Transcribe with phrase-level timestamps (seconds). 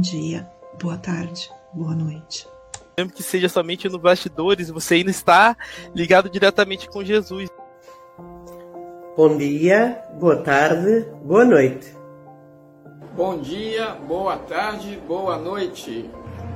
[0.00, 0.50] bom dia,
[0.80, 2.48] boa tarde, boa noite.
[2.96, 5.54] Mesmo que seja somente no bastidores, você ainda está
[5.94, 7.50] ligado diretamente com Jesus.
[9.14, 11.94] Bom dia, boa tarde, boa noite.
[13.14, 16.10] Bom dia, boa tarde, boa noite.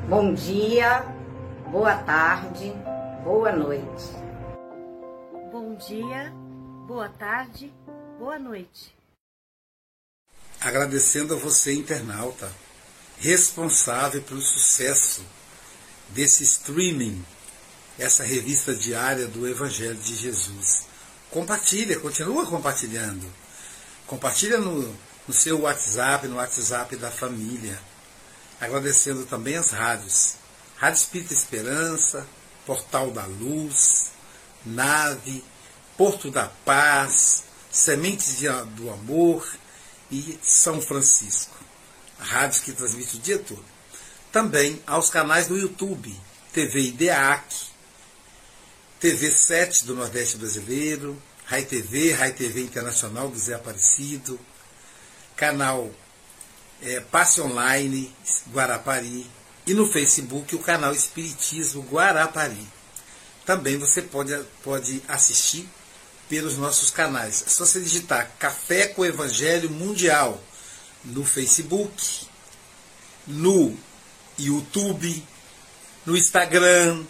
[0.08, 1.04] Bom dia,
[1.70, 2.72] boa tarde,
[3.22, 4.06] boa noite.
[5.52, 6.32] Bom dia,
[6.86, 7.70] boa tarde,
[8.18, 8.94] boa noite.
[10.62, 12.50] Agradecendo a você, internauta,
[13.18, 15.24] responsável pelo sucesso
[16.10, 17.24] desse streaming,
[17.98, 20.82] essa revista diária do Evangelho de Jesus.
[21.30, 23.26] Compartilha, continua compartilhando.
[24.06, 27.80] Compartilha no, no seu WhatsApp, no WhatsApp da família.
[28.60, 30.34] Agradecendo também as rádios.
[30.76, 32.26] Rádio Espírita Esperança,
[32.66, 34.10] Portal da Luz,
[34.64, 35.42] Nave,
[35.96, 38.40] Porto da Paz, Sementes
[38.76, 39.48] do Amor
[40.10, 41.63] e São Francisco.
[42.18, 43.64] Rádios que transmite o dia todo.
[44.32, 46.14] Também aos canais do YouTube,
[46.52, 47.54] TV IDEAC,
[49.00, 54.40] TV 7 do Nordeste Brasileiro, Rai TV, Rai TV Internacional do Zé Aparecido,
[55.36, 55.90] canal
[56.82, 58.14] é, Passe Online
[58.50, 59.26] Guarapari
[59.66, 62.66] e no Facebook o canal Espiritismo Guarapari.
[63.44, 65.68] Também você pode, pode assistir
[66.28, 67.44] pelos nossos canais.
[67.46, 70.42] É só você digitar Café com Evangelho Mundial
[71.04, 72.26] no Facebook,
[73.26, 73.74] no
[74.38, 75.22] YouTube,
[76.06, 77.02] no Instagram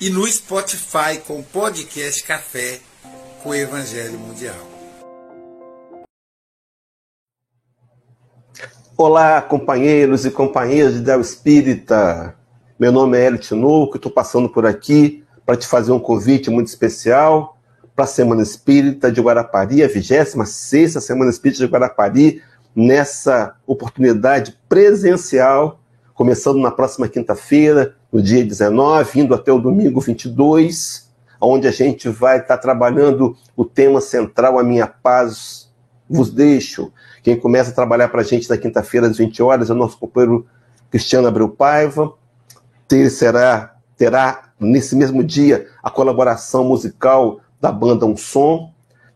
[0.00, 2.80] e no Spotify com o podcast Café
[3.42, 4.54] com o Evangelho Mundial.
[8.96, 12.36] Olá, companheiros e companheiras de Del Espírita.
[12.78, 16.68] Meu nome é Hélio Tinoco, estou passando por aqui para te fazer um convite muito
[16.68, 17.58] especial
[17.96, 22.42] para a Semana Espírita de Guarapari, a 26 Semana Espírita de Guarapari,
[22.74, 25.80] nessa oportunidade presencial,
[26.14, 31.10] começando na próxima quinta-feira, no dia 19, indo até o domingo 22,
[31.40, 35.70] onde a gente vai estar trabalhando o tema central, A Minha Paz
[36.08, 36.92] Vos Deixo.
[37.22, 39.98] Quem começa a trabalhar para a gente na quinta-feira, às 20 horas, é o nosso
[39.98, 40.46] companheiro
[40.90, 42.12] Cristiano Abreu Paiva.
[42.86, 48.71] Ter, será, terá, nesse mesmo dia, a colaboração musical da banda Um Som.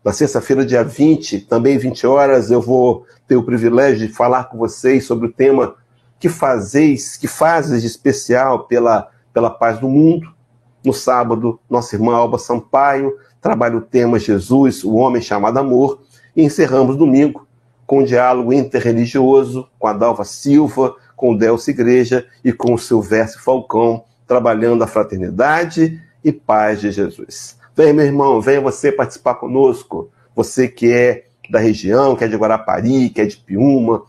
[0.07, 4.57] Na sexta-feira, dia 20, também 20 horas, eu vou ter o privilégio de falar com
[4.57, 5.75] vocês sobre o tema
[6.17, 10.33] que fazeis, que fazes de especial pela, pela paz do mundo.
[10.81, 15.99] No sábado, nossa irmã Alba Sampaio trabalha o tema Jesus, o homem chamado amor.
[16.33, 17.45] E encerramos domingo
[17.85, 22.79] com um diálogo interreligioso com a Dalva Silva, com o Delcio Igreja e com o
[22.79, 27.56] Silvestre Falcão, trabalhando a fraternidade e paz de Jesus.
[27.77, 30.09] Vem, meu irmão, venha você participar conosco.
[30.35, 34.01] Você que é da região, que é de Guarapari, que é de Piúma,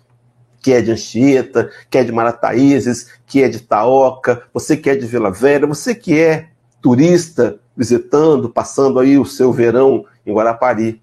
[0.58, 4.96] que é de Anchieta, que é de Marataízes, que é de Taoca, você que é
[4.96, 6.48] de Vila Velha, você que é
[6.80, 11.02] turista visitando, passando aí o seu verão em Guarapari,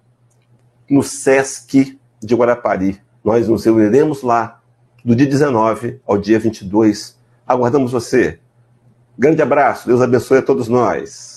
[0.90, 3.00] no Sesc de Guarapari.
[3.22, 4.60] Nós nos reuniremos lá
[5.04, 7.16] do dia 19 ao dia 22.
[7.46, 8.40] Aguardamos você.
[9.16, 11.35] Grande abraço, Deus abençoe a todos nós.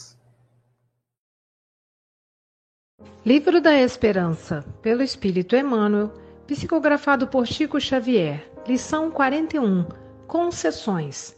[3.25, 6.13] Livro da Esperança, pelo Espírito Emmanuel,
[6.47, 9.85] psicografado por Chico Xavier, lição 41,
[10.25, 11.35] Concessões.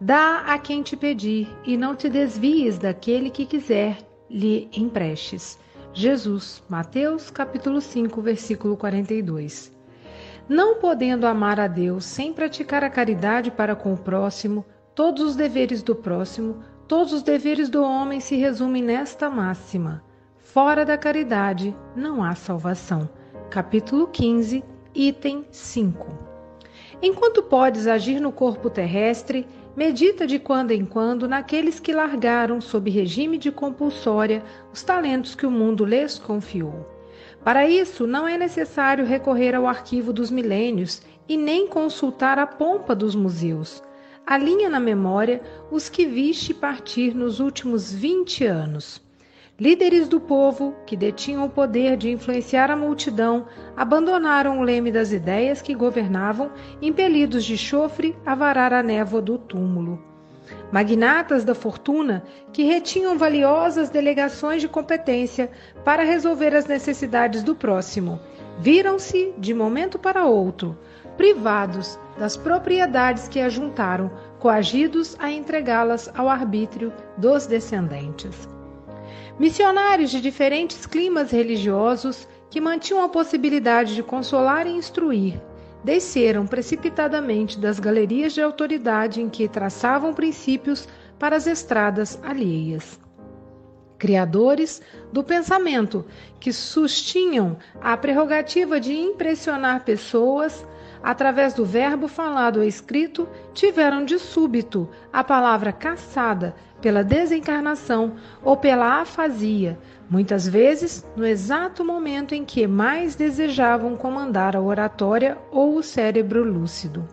[0.00, 5.58] Dá a quem te pedir, e não te desvies daquele que quiser lhe emprestes.
[5.92, 9.70] Jesus, Mateus capítulo 5, versículo 42.
[10.48, 14.64] Não podendo amar a Deus sem praticar a caridade para com o próximo,
[14.94, 20.02] todos os deveres do próximo, todos os deveres do homem se resumem nesta máxima:
[20.52, 23.08] Fora da caridade não há salvação.
[23.48, 24.62] Capítulo 15,
[24.94, 26.06] item 5.
[27.00, 32.90] Enquanto podes agir no corpo terrestre, medita de quando em quando naqueles que largaram, sob
[32.90, 36.86] regime de compulsória, os talentos que o mundo lhes confiou.
[37.42, 42.94] Para isso, não é necessário recorrer ao arquivo dos milênios e nem consultar a pompa
[42.94, 43.82] dos museus.
[44.26, 45.40] Alinha na memória
[45.70, 49.00] os que viste partir nos últimos 20 anos.
[49.60, 53.46] Líderes do povo, que detinham o poder de influenciar a multidão,
[53.76, 56.50] abandonaram o leme das ideias que governavam,
[56.80, 60.02] impelidos de chofre a varar a névoa do túmulo.
[60.72, 65.50] Magnatas da fortuna, que retinham valiosas delegações de competência
[65.84, 68.18] para resolver as necessidades do próximo,
[68.58, 70.76] viram-se, de momento para outro,
[71.18, 78.48] privados das propriedades que ajuntaram, coagidos a entregá-las ao arbítrio dos descendentes.
[79.38, 85.40] Missionários de diferentes climas religiosos que mantinham a possibilidade de consolar e instruir,
[85.82, 90.86] desceram precipitadamente das galerias de autoridade em que traçavam princípios
[91.18, 93.00] para as estradas alheias.
[93.98, 94.82] Criadores
[95.12, 96.04] do pensamento
[96.38, 100.66] que sustinham a prerrogativa de impressionar pessoas
[101.02, 108.56] através do verbo falado ou escrito, tiveram de súbito a palavra caçada pela desencarnação ou
[108.56, 109.78] pela afasia,
[110.10, 116.44] muitas vezes no exato momento em que mais desejavam comandar a oratória ou o cérebro
[116.44, 117.08] lúcido.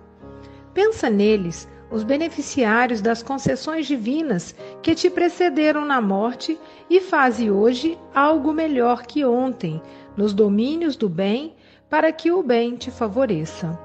[0.73, 7.97] Pensa neles, os beneficiários das concessões divinas que te precederam na morte e faze hoje
[8.13, 9.81] algo melhor que ontem,
[10.17, 11.55] nos domínios do bem,
[11.89, 13.79] para que o bem te favoreça.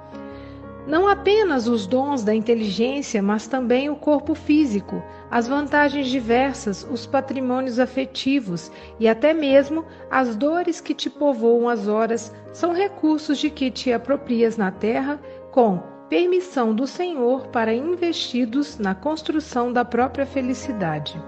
[0.87, 5.03] Não apenas os dons da inteligência, mas também o corpo físico,
[5.35, 8.71] as vantagens diversas, os patrimônios afetivos
[9.01, 13.93] e até mesmo as dores que te povoam as horas são recursos de que te
[13.93, 15.21] aproprias na terra
[15.51, 21.21] com permissão do Senhor para investidos na construção da própria felicidade.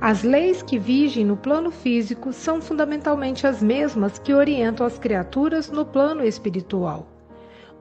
[0.00, 5.68] As leis que vigem no plano físico são fundamentalmente as mesmas que orientam as criaturas
[5.68, 7.08] no plano espiritual.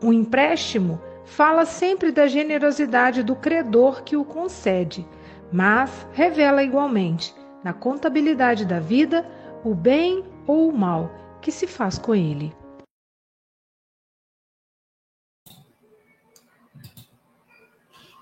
[0.02, 5.06] O empréstimo fala sempre da generosidade do credor que o concede,
[5.52, 7.34] mas revela igualmente,
[7.64, 9.26] na contabilidade da vida,
[9.64, 11.12] o bem ou o mal
[11.42, 12.54] que se faz com ele.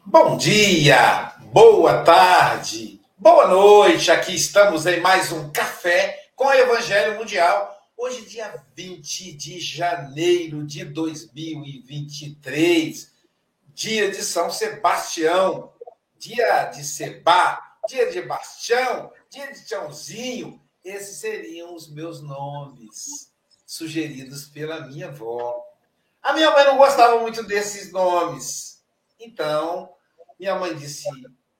[0.05, 4.11] Bom dia, boa tarde, boa noite.
[4.11, 10.65] Aqui estamos em mais um café com o Evangelho Mundial Hoje, dia 20 de janeiro
[10.65, 13.13] de 2023,
[13.73, 15.71] dia de São Sebastião,
[16.23, 20.61] dia de Seba, dia de Bastião, dia de Tiãozinho.
[20.83, 23.31] Esses seriam os meus nomes
[23.65, 25.65] sugeridos pela minha avó.
[26.21, 28.83] A minha mãe não gostava muito desses nomes.
[29.19, 29.93] Então,
[30.39, 31.09] minha mãe disse: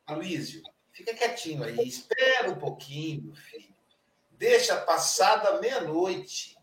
[0.05, 0.61] Aloysio,
[0.91, 3.73] fica quietinho aí, espera um pouquinho, filho
[4.43, 6.57] deixa passada meia-noite.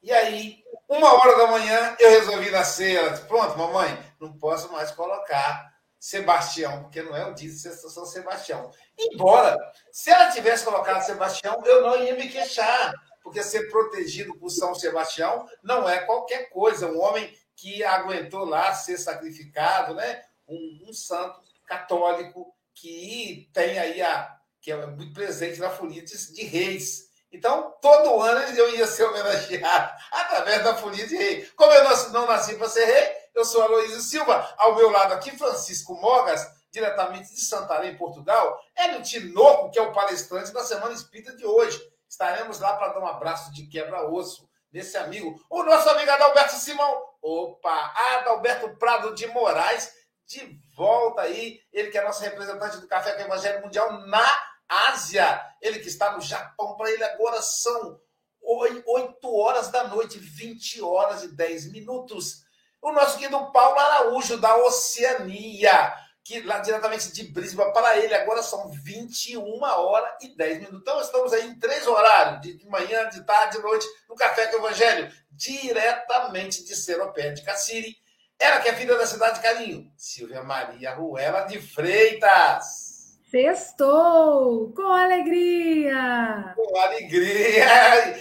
[0.00, 2.96] E aí, uma hora da manhã, eu resolvi nascer.
[2.96, 5.71] Ela disse, pronto, mamãe, não posso mais colocar
[6.02, 8.72] Sebastião, porque não é o de São Sebastião.
[8.98, 9.56] Embora,
[9.92, 14.74] se ela tivesse colocado Sebastião, eu não ia me queixar, porque ser protegido por São
[14.74, 16.88] Sebastião não é qualquer coisa.
[16.88, 20.24] Um homem que aguentou lá ser sacrificado, né?
[20.48, 26.34] um, um santo católico que tem aí a que é muito presente na folia de,
[26.34, 27.10] de reis.
[27.32, 31.46] Então, todo ano eu ia ser homenageado através da folia de rei.
[31.56, 34.54] Como eu não nasci para ser rei, eu sou Aloysio Silva.
[34.58, 38.58] Ao meu lado aqui, Francisco Mogas, diretamente de Santarém, Portugal.
[38.74, 41.80] Hélio Tinoco, que é o palestrante da Semana Espírita de hoje.
[42.08, 45.40] Estaremos lá para dar um abraço de quebra-osso nesse amigo.
[45.48, 47.02] O nosso amigo Adalberto Simão.
[47.20, 49.92] Opa, Adalberto Prado de Moraes,
[50.26, 51.60] de volta aí.
[51.72, 54.26] Ele que é nosso representante do Café com Evangelho Mundial na
[54.68, 58.00] Ásia, ele que está no Japão, para ele agora são
[58.40, 62.42] 8 horas da noite, 20 horas e 10 minutos.
[62.82, 68.42] O nosso querido Paulo Araújo, da Oceania, que lá diretamente de Brisbane para ele, agora
[68.42, 70.80] são 21 horas e 10 minutos.
[70.80, 74.56] Então, estamos aí em três horários, de manhã, de tarde, de noite, no Café com
[74.56, 77.96] o Evangelho, diretamente de Seropé de Cassiri.
[78.36, 83.20] Ela que é filha da cidade de Carinho, Silvia Maria Ruela de Freitas.
[83.30, 84.72] Sextou!
[84.74, 86.52] Com alegria!
[86.56, 87.64] Com alegria!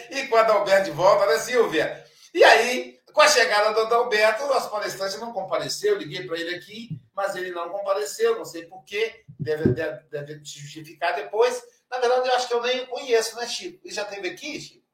[0.11, 2.05] E com a Adalberto de volta, né, Silvia?
[2.33, 5.93] E aí, com a chegada do Adalberto, o nosso não compareceu.
[5.93, 9.23] Eu liguei para ele aqui, mas ele não compareceu, não sei porquê.
[9.39, 11.61] Deve, deve, deve justificar depois.
[11.89, 13.79] Na verdade, eu acho que eu nem conheço, né, Chico?
[13.83, 14.85] Ele já esteve aqui, Chico?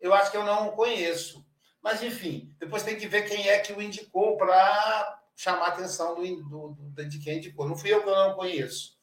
[0.00, 1.44] Eu acho que eu não conheço.
[1.82, 6.14] Mas, enfim, depois tem que ver quem é que o indicou para chamar a atenção
[6.14, 7.68] do, do, de quem indicou.
[7.68, 8.98] Não fui eu que eu não conheço.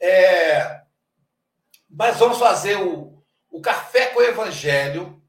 [0.00, 0.82] É,
[1.88, 5.19] mas vamos fazer o, o café com o evangelho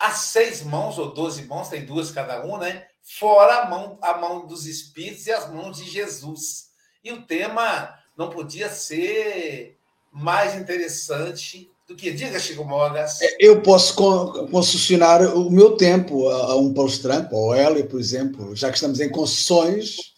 [0.00, 2.86] a seis mãos, ou doze mãos, tem duas cada um, né?
[3.02, 6.70] Fora a mão, a mão dos Espíritos e as mãos de Jesus.
[7.04, 9.78] E o tema não podia ser
[10.10, 12.10] mais interessante do que.
[12.12, 13.20] Diga, Chico Mogas.
[13.20, 13.94] É, eu posso
[14.50, 19.10] concessionar o meu tempo a, um palestrante, ou ela, por exemplo, já que estamos em
[19.10, 20.14] concessões.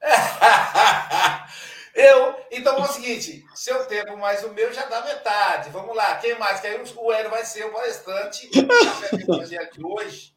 [1.94, 5.70] eu, então é o seguinte: seu tempo mais o meu já dá metade.
[5.70, 6.60] Vamos lá, quem mais?
[6.60, 10.34] Que aí o Hélio vai ser o palestrante de hoje.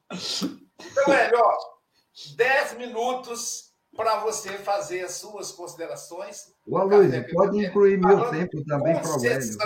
[0.80, 1.58] Então, Hélio, ó,
[2.36, 6.54] 10 minutos para você fazer as suas considerações.
[6.66, 9.58] O Aloysio, pode incluir meu tempo também para o Hélio.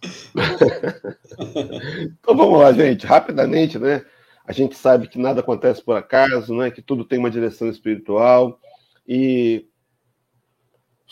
[2.20, 4.04] então vamos lá, gente, rapidamente, né?
[4.48, 6.70] A gente sabe que nada acontece por acaso, né?
[6.70, 8.58] que tudo tem uma direção espiritual.
[9.06, 9.67] E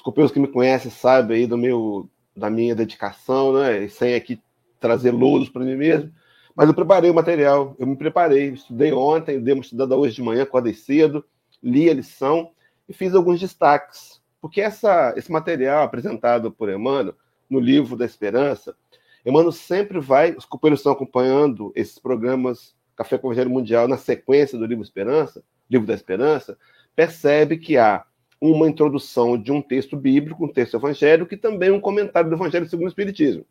[0.07, 3.89] copeiros que me conhecem sabem aí do meu, da minha dedicação, né?
[3.89, 4.41] Sem aqui
[4.79, 6.13] trazer louros para mim mesmo.
[6.55, 10.23] Mas eu preparei o material, eu me preparei, estudei ontem, dei uma estudada hoje de
[10.23, 11.25] manhã, acordei cedo,
[11.61, 12.53] li a lição
[12.89, 14.23] e fiz alguns destaques.
[14.41, 17.17] Porque essa, esse material apresentado por Emmanuel
[17.51, 18.77] no livro da Esperança,
[19.25, 24.57] Emmanuel sempre vai, os copeiros estão acompanhando esses programas Café com Evangelho Mundial na sequência
[24.57, 26.57] do livro Esperança, livro da Esperança,
[26.95, 28.05] percebe que há
[28.41, 32.69] uma introdução de um texto bíblico, um texto evangélico, e também um comentário do Evangelho
[32.69, 33.45] segundo o Espiritismo.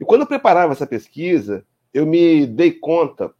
[0.00, 3.32] E quando eu preparava essa pesquisa, eu me dei conta,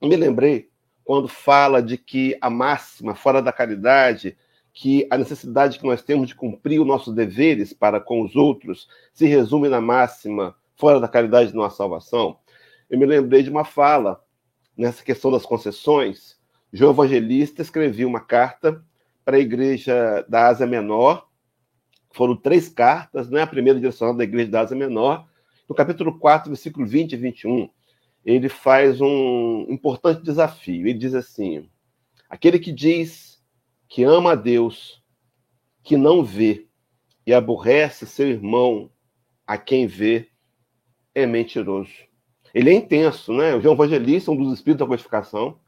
[0.00, 0.68] me lembrei,
[1.04, 4.36] quando fala de que a máxima, fora da caridade,
[4.72, 8.88] que a necessidade que nós temos de cumprir os nossos deveres para com os outros
[9.12, 12.38] se resume na máxima, fora da caridade de nossa salvação.
[12.88, 14.22] Eu me lembrei de uma fala
[14.76, 16.36] nessa questão das concessões.
[16.72, 18.82] João Evangelista escreveu uma carta
[19.24, 21.28] para a igreja da Ásia Menor.
[22.12, 23.42] Foram três cartas, né?
[23.42, 25.26] a primeira direcionada da igreja da Ásia Menor.
[25.68, 27.70] No capítulo 4, versículo 20 e 21,
[28.24, 30.86] ele faz um importante desafio.
[30.86, 31.68] Ele diz assim:
[32.28, 33.42] aquele que diz
[33.88, 35.02] que ama a Deus,
[35.82, 36.66] que não vê
[37.26, 38.90] e aborrece seu irmão
[39.46, 40.28] a quem vê,
[41.14, 41.92] é mentiroso.
[42.54, 43.54] Ele é intenso, né?
[43.54, 45.58] O João Evangelista, um dos espíritos da codificação,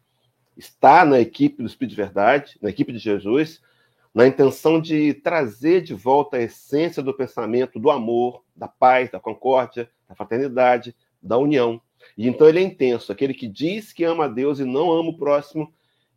[0.57, 3.61] está na equipe do Espírito de Verdade, na equipe de Jesus,
[4.15, 9.19] na intenção de trazer de volta a essência do pensamento do amor, da paz, da
[9.19, 11.81] concórdia, da fraternidade, da união.
[12.17, 15.11] E então ele é intenso, aquele que diz que ama a Deus e não ama
[15.11, 15.73] o próximo,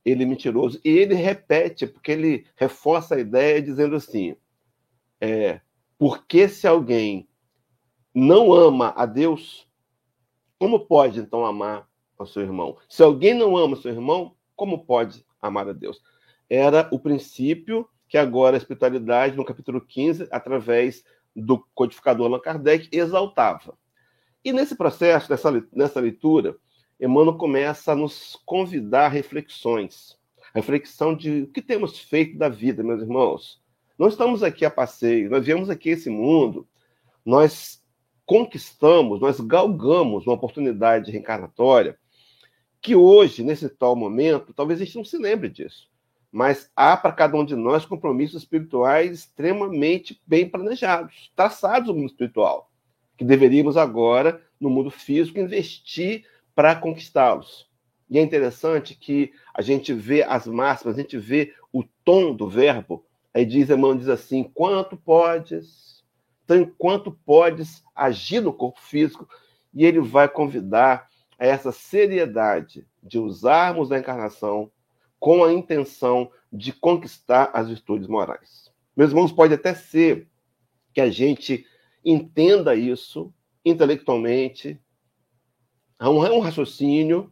[0.06, 0.79] ele é mentiroso.
[0.86, 4.36] E ele repete, porque ele reforça a ideia dizendo assim:
[5.20, 5.60] é,
[5.98, 7.27] porque se alguém
[8.13, 9.67] não ama a Deus,
[10.60, 11.87] como pode então amar
[12.18, 12.78] ao seu irmão?
[12.90, 16.02] Se alguém não ama seu irmão, como pode amar a Deus?
[16.50, 21.04] Era o princípio que agora a espiritualidade, no capítulo 15, através
[21.36, 23.78] do codificador Allan Kardec, exaltava.
[24.44, 26.56] E nesse processo, nessa, nessa leitura,
[27.00, 30.18] Emmanuel começa a nos convidar a reflexões.
[30.54, 33.62] A reflexão de o que temos feito da vida, meus irmãos.
[34.00, 36.68] Não estamos aqui a passeio, nós viemos aqui a esse mundo,
[37.26, 37.84] nós
[38.26, 41.98] conquistamos, nós galgamos uma oportunidade reencarnatória
[42.82, 45.90] que hoje, nesse tal momento, talvez a gente não se lembre disso.
[46.32, 52.10] Mas há para cada um de nós compromissos espirituais extremamente bem planejados, traçados no mundo
[52.10, 52.70] espiritual
[53.18, 57.68] que deveríamos agora, no mundo físico, investir para conquistá-los.
[58.10, 62.48] E é interessante que a gente vê as máximas, a gente vê o tom do
[62.48, 63.04] verbo.
[63.34, 66.04] Aí diz, irmão, diz assim: quanto podes,
[66.46, 69.28] então, enquanto podes agir no corpo físico,
[69.74, 71.07] e ele vai convidar
[71.39, 74.72] a essa seriedade de usarmos a encarnação
[75.20, 78.72] com a intenção de conquistar as virtudes morais.
[78.96, 80.27] Meus irmãos, pode até ser
[80.94, 81.65] que a gente
[82.03, 84.79] entenda isso intelectualmente.
[86.00, 87.32] É um, é um raciocínio,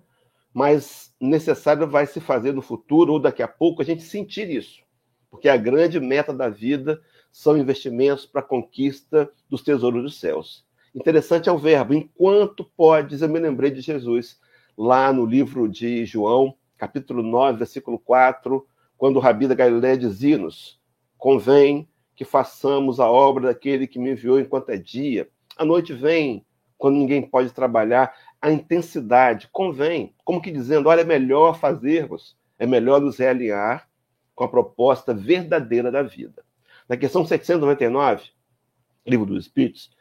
[0.53, 4.83] mas necessário vai se fazer no futuro ou daqui a pouco a gente sentir isso.
[5.29, 10.65] Porque a grande meta da vida são investimentos para a conquista dos tesouros dos céus.
[10.95, 14.39] Interessante é o verbo, enquanto podes, eu me lembrei de Jesus,
[14.77, 18.65] lá no livro de João, capítulo 9, versículo 4,
[18.97, 20.79] quando o Rabi da Galiléia diz-nos,
[21.17, 21.85] convém
[22.15, 25.27] que façamos a obra daquele que me enviou enquanto é dia.
[25.57, 26.45] A noite vem,
[26.77, 32.65] quando ninguém pode trabalhar, a intensidade convém, como que dizendo, olha, é melhor fazermos, é
[32.65, 33.85] melhor nos realinhar
[34.33, 36.41] com a proposta verdadeira da vida.
[36.87, 38.29] Na questão 799,
[39.05, 39.91] Livro dos Espíritos,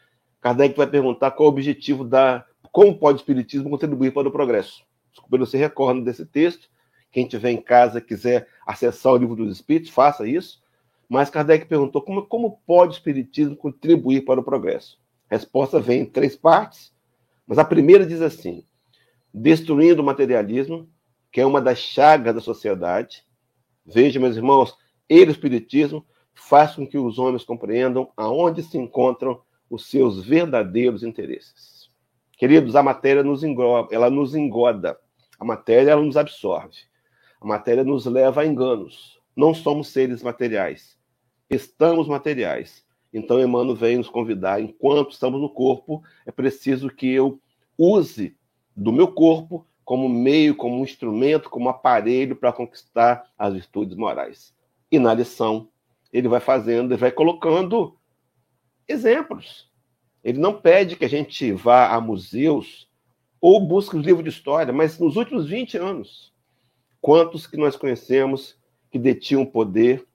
[0.45, 2.45] Kardec vai perguntar qual o objetivo da.
[2.71, 4.85] Como pode o Espiritismo contribuir para o progresso?
[5.11, 6.69] Desculpa, se recordam desse texto.
[7.11, 10.63] Quem tiver em casa quiser acessar o Livro dos Espíritos, faça isso.
[11.09, 15.01] Mas Kardec perguntou como, como pode o Espiritismo contribuir para o progresso?
[15.31, 16.93] A resposta vem em três partes,
[17.47, 18.67] mas a primeira diz assim:
[19.33, 20.87] destruindo o materialismo,
[21.33, 23.25] que é uma das chagas da sociedade.
[23.87, 24.77] Veja, meus irmãos,
[25.09, 31.02] ele, o Espiritismo, faz com que os homens compreendam aonde se encontram os seus verdadeiros
[31.02, 31.90] interesses.
[32.37, 34.99] Queridos, a matéria nos engoda, ela nos engoda.
[35.38, 36.78] A matéria ela nos absorve.
[37.40, 39.21] A matéria nos leva a enganos.
[39.37, 40.94] Não somos seres materiais
[41.50, 42.85] estamos materiais.
[43.12, 47.40] Então, Emmanuel vem nos convidar, enquanto estamos no corpo, é preciso que eu
[47.78, 48.37] use
[48.75, 54.54] do meu corpo como meio, como instrumento, como aparelho para conquistar as virtudes morais.
[54.90, 55.68] E na lição,
[56.12, 57.97] ele vai fazendo, ele vai colocando
[58.88, 59.71] exemplos.
[60.23, 62.88] Ele não pede que a gente vá a museus
[63.41, 66.33] ou busca os livros de história, mas nos últimos 20 anos,
[67.00, 68.59] quantos que nós conhecemos
[68.91, 70.07] que detinham poder,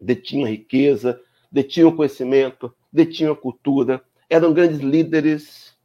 [0.00, 5.76] detinham riqueza, detinham conhecimento, detinham cultura, eram grandes líderes,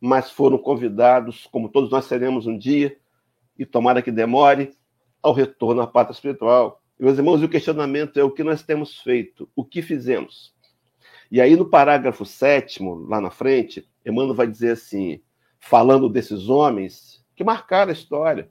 [0.00, 2.96] mas foram convidados, como todos nós seremos um dia,
[3.58, 4.72] e tomara que demore,
[5.20, 6.80] ao retorno à pátria espiritual.
[6.98, 10.54] Meus irmãos, o questionamento é o que nós temos feito, o que fizemos.
[11.30, 15.20] E aí, no parágrafo sétimo, lá na frente, Emmanuel vai dizer assim:
[15.58, 18.50] falando desses homens que marcaram a história,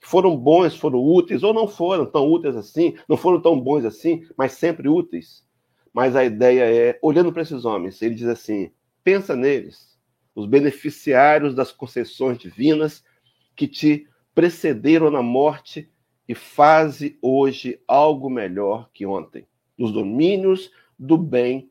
[0.00, 3.84] que foram bons, foram úteis, ou não foram tão úteis assim, não foram tão bons
[3.84, 5.44] assim, mas sempre úteis.
[5.92, 8.70] Mas a ideia é, olhando para esses homens, ele diz assim:
[9.02, 9.98] pensa neles,
[10.34, 13.04] os beneficiários das concessões divinas
[13.54, 15.90] que te precederam na morte
[16.26, 21.70] e faze hoje algo melhor que ontem, nos domínios do bem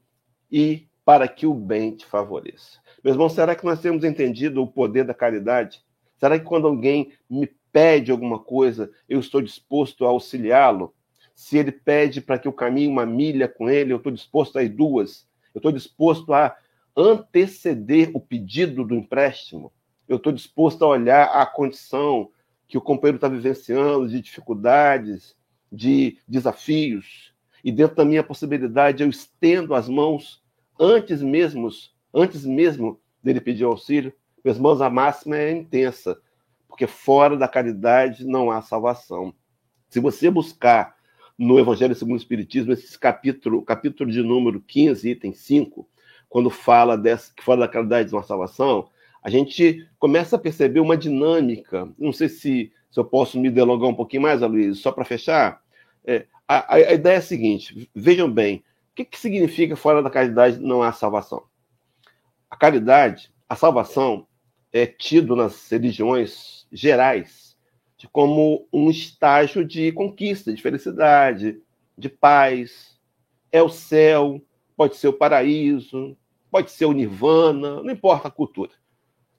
[0.51, 2.79] e para que o bem te favoreça.
[3.03, 5.83] Meus irmãos, será que nós temos entendido o poder da caridade?
[6.17, 10.93] Será que quando alguém me pede alguma coisa, eu estou disposto a auxiliá-lo?
[11.33, 14.63] Se ele pede para que eu caminhe uma milha com ele, eu estou disposto a
[14.63, 15.27] ir duas.
[15.53, 16.55] Eu estou disposto a
[16.95, 19.71] anteceder o pedido do empréstimo.
[20.07, 22.29] Eu estou disposto a olhar a condição
[22.67, 25.35] que o companheiro está vivenciando, de dificuldades,
[25.71, 27.33] de desafios.
[27.63, 30.40] E dentro da minha possibilidade, eu estendo as mãos
[30.81, 31.69] antes mesmo
[32.11, 34.11] antes mesmo dele pedir auxílio,
[34.43, 36.19] meus irmãos, a máxima é intensa,
[36.67, 39.33] porque fora da caridade não há salvação.
[39.87, 40.95] Se você buscar
[41.37, 45.87] no Evangelho segundo o Espiritismo, esse capítulo, capítulo de número 15, item 5,
[46.27, 48.89] quando fala dessa, que fora da caridade não há salvação,
[49.21, 51.87] a gente começa a perceber uma dinâmica.
[51.99, 55.61] Não sei se, se eu posso me delongar um pouquinho mais, Luiz, só para fechar.
[56.03, 60.09] É, a, a, ideia é a seguinte: vejam bem, o que, que significa fora da
[60.09, 61.43] caridade não há salvação?
[62.49, 64.27] A caridade, a salvação,
[64.71, 67.51] é tido nas religiões gerais
[68.11, 71.61] como um estágio de conquista, de felicidade,
[71.97, 72.99] de paz.
[73.51, 74.41] É o céu,
[74.75, 76.17] pode ser o paraíso,
[76.49, 78.71] pode ser o nirvana, não importa a cultura.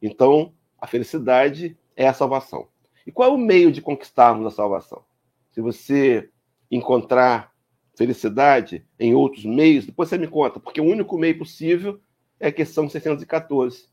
[0.01, 2.69] Então, a felicidade é a salvação.
[3.07, 5.05] E qual é o meio de conquistarmos a salvação?
[5.51, 6.31] Se você
[6.71, 7.52] encontrar
[7.97, 12.01] felicidade em outros meios, depois você me conta, porque o único meio possível
[12.41, 13.89] é a questão 614,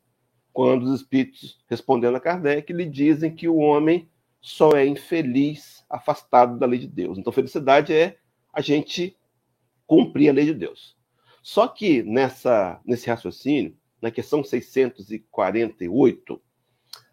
[0.51, 4.09] quando os espíritos, respondendo a Kardec, lhe dizem que o homem
[4.41, 7.17] só é infeliz afastado da lei de Deus.
[7.17, 8.17] Então, felicidade é
[8.53, 9.15] a gente
[9.85, 10.97] cumprir a lei de Deus.
[11.41, 16.41] Só que nessa, nesse raciocínio, na questão 648,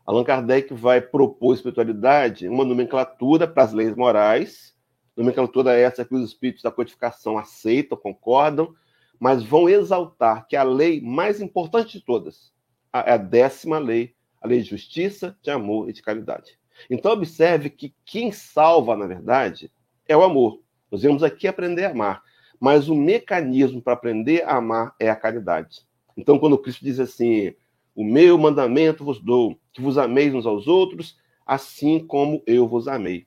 [0.05, 4.76] Allan Kardec vai propor espiritualidade uma nomenclatura para as leis morais,
[5.17, 8.75] nomenclatura essa que os espíritos da codificação aceitam, concordam,
[9.19, 12.53] mas vão exaltar que a lei mais importante de todas
[12.93, 16.59] é a décima lei, a lei de justiça, de amor e de caridade.
[16.91, 19.71] Então, observe que quem salva, na verdade,
[20.07, 20.61] é o amor.
[20.91, 22.23] Nós vamos aqui aprender a amar,
[22.61, 25.87] mas o mecanismo para aprender a amar é a caridade.
[26.17, 27.55] Então, quando Cristo diz assim:
[27.95, 32.89] O meu mandamento vos dou, que vos ameis uns aos outros, assim como eu vos
[32.89, 33.27] amei.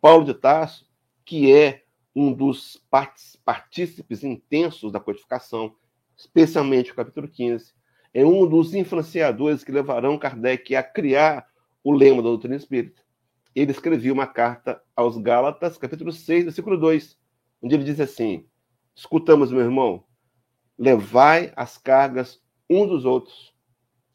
[0.00, 0.86] Paulo de Tarso,
[1.24, 1.84] que é
[2.14, 2.80] um dos
[3.44, 5.74] partícipes intensos da codificação,
[6.16, 7.72] especialmente o capítulo 15,
[8.12, 11.46] é um dos influenciadores que levarão Kardec a criar
[11.82, 13.02] o lema da doutrina espírita.
[13.54, 17.18] Ele escreveu uma carta aos Gálatas, capítulo 6, versículo 2,
[17.60, 18.46] onde ele diz assim:
[18.94, 20.04] Escutamos, meu irmão,
[20.78, 23.52] levai as cargas uns dos outros,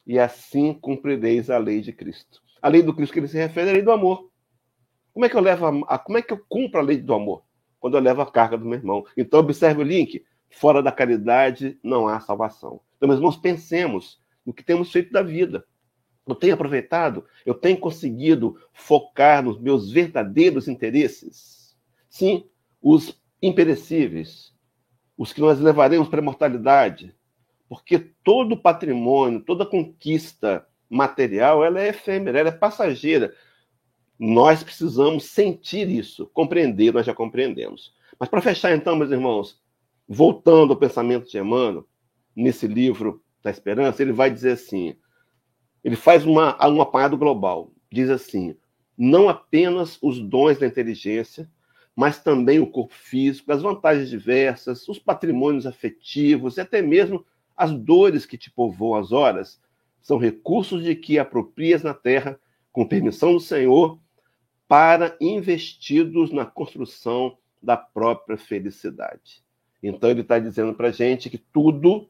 [0.08, 2.42] e assim cumprireis a lei de Cristo.
[2.62, 4.29] A lei do Cristo que ele se refere é a lei do amor.
[5.20, 7.44] Como é que eu levo a, como é que eu cumpro a lei do amor?
[7.78, 9.06] quando eu levo a carga do meu irmão.
[9.18, 12.80] Então, observe o link: fora da caridade não há salvação.
[12.96, 15.66] Então, meus irmãos, pensemos no que temos feito da vida.
[16.26, 21.76] Eu tenho aproveitado, eu tenho conseguido focar nos meus verdadeiros interesses.
[22.10, 22.48] Sim,
[22.82, 24.54] os imperecíveis,
[25.18, 27.14] os que nós levaremos para a imortalidade.
[27.68, 33.34] Porque todo patrimônio, toda conquista material, ela é efêmera, ela é passageira.
[34.20, 37.94] Nós precisamos sentir isso, compreender, nós já compreendemos.
[38.20, 39.62] Mas para fechar, então, meus irmãos,
[40.08, 41.88] voltando ao pensamento de Emmanuel,
[42.36, 44.96] nesse livro da Esperança, ele vai dizer assim:
[45.84, 47.72] ele faz uma, um apanhado global.
[47.90, 48.56] Diz assim:
[48.98, 51.50] não apenas os dons da inteligência,
[51.96, 57.72] mas também o corpo físico, as vantagens diversas, os patrimônios afetivos e até mesmo as
[57.72, 59.62] dores que te povoam as horas,
[60.02, 62.38] são recursos de que aproprias na terra,
[62.72, 63.98] com permissão do Senhor,
[64.70, 69.44] para investidos na construção da própria felicidade.
[69.82, 72.08] Então, ele está dizendo para a gente que tudo,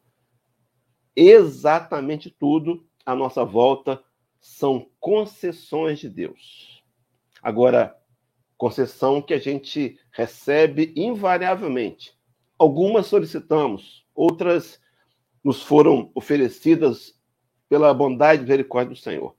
[1.15, 4.03] exatamente tudo, à nossa volta,
[4.41, 6.83] são concessões de Deus.
[7.41, 7.97] Agora,
[8.57, 12.13] concessão que a gente recebe invariavelmente.
[12.57, 14.81] Algumas solicitamos, outras
[15.41, 17.17] nos foram oferecidas
[17.69, 19.38] pela bondade e misericórdia do Senhor.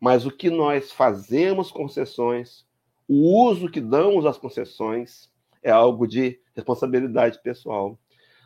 [0.00, 2.66] Mas o que nós fazemos concessões,
[3.08, 5.30] o uso que damos às concessões,
[5.62, 7.98] é algo de responsabilidade pessoal.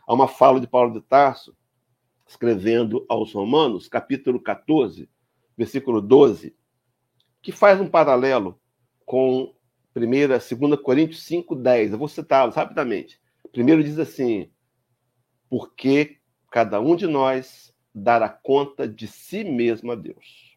[0.07, 1.57] Há uma fala de Paulo de Tarso,
[2.27, 5.09] escrevendo aos Romanos, capítulo 14,
[5.57, 6.55] versículo 12,
[7.43, 8.61] que faz um paralelo
[9.05, 9.55] com
[9.97, 11.93] 1 2 Coríntios 5, 10.
[11.93, 13.21] Eu vou citá-los rapidamente.
[13.51, 14.51] Primeiro diz assim:
[15.49, 16.19] Porque
[16.51, 20.48] cada um de nós dará conta de si mesmo a Deus.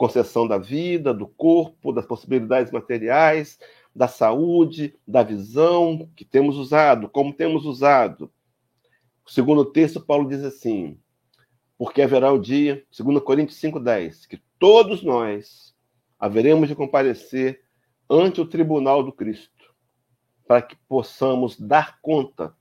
[0.00, 3.58] Concessão da vida, do corpo, das possibilidades materiais,
[3.94, 8.32] da saúde, da visão que temos usado, como temos usado.
[9.26, 10.98] O segundo texto, Paulo diz assim:
[11.76, 15.76] porque haverá o dia, 2 Coríntios 5,10, que todos nós
[16.18, 17.60] haveremos de comparecer
[18.08, 19.74] ante o tribunal do Cristo,
[20.48, 22.56] para que possamos dar conta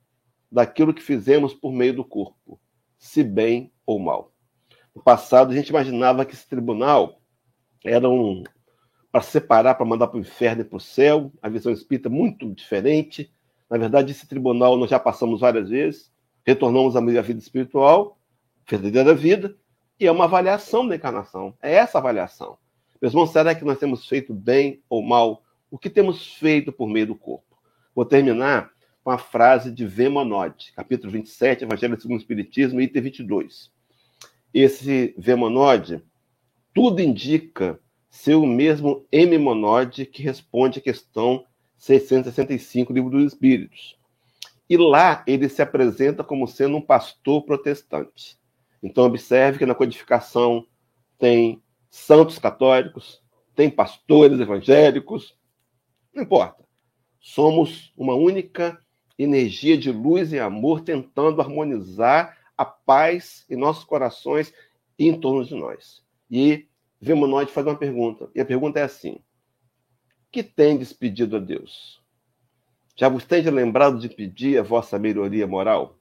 [0.52, 2.60] daquilo que fizemos por meio do corpo,
[2.98, 4.34] se bem ou mal.
[4.94, 7.22] No passado, a gente imaginava que esse tribunal
[7.84, 8.44] era um
[9.12, 12.12] para separar, para mandar para o inferno e para o céu, a visão espírita é
[12.12, 13.32] muito diferente.
[13.70, 16.12] Na verdade, esse tribunal nós já passamos várias vezes,
[16.46, 18.20] retornamos à vida espiritual,
[18.70, 19.56] verdadeira vida,
[20.00, 21.56] e é uma avaliação da encarnação.
[21.62, 22.58] É essa avaliação.
[23.02, 25.44] Meus irmãos, será que nós temos feito bem ou mal?
[25.72, 27.58] O que temos feito por meio do corpo?
[27.96, 28.72] Vou terminar
[29.04, 33.72] com a frase de Vemonode, capítulo 27, Evangelho segundo o Espiritismo, item 22.
[34.54, 36.04] Esse Vemonode,
[36.80, 37.78] tudo indica
[38.10, 39.38] ser o mesmo M.
[39.38, 41.46] Monode que responde à questão
[41.78, 43.98] 665 do Livro dos Espíritos.
[44.70, 48.40] E lá ele se apresenta como sendo um pastor protestante.
[48.82, 50.66] Então, observe que na codificação
[51.18, 53.22] tem santos católicos,
[53.54, 55.38] tem pastores evangélicos,
[56.14, 56.64] não importa.
[57.20, 58.82] Somos uma única
[59.18, 64.54] energia de luz e amor tentando harmonizar a paz em nossos corações
[64.98, 66.08] e em torno de nós.
[66.32, 66.69] E
[67.02, 68.30] nós fazer uma pergunta.
[68.36, 69.20] E a pergunta é assim:
[70.32, 72.02] que tendes pedido a Deus?
[72.96, 75.98] Já vos tendes lembrado de pedir a vossa melhoria moral?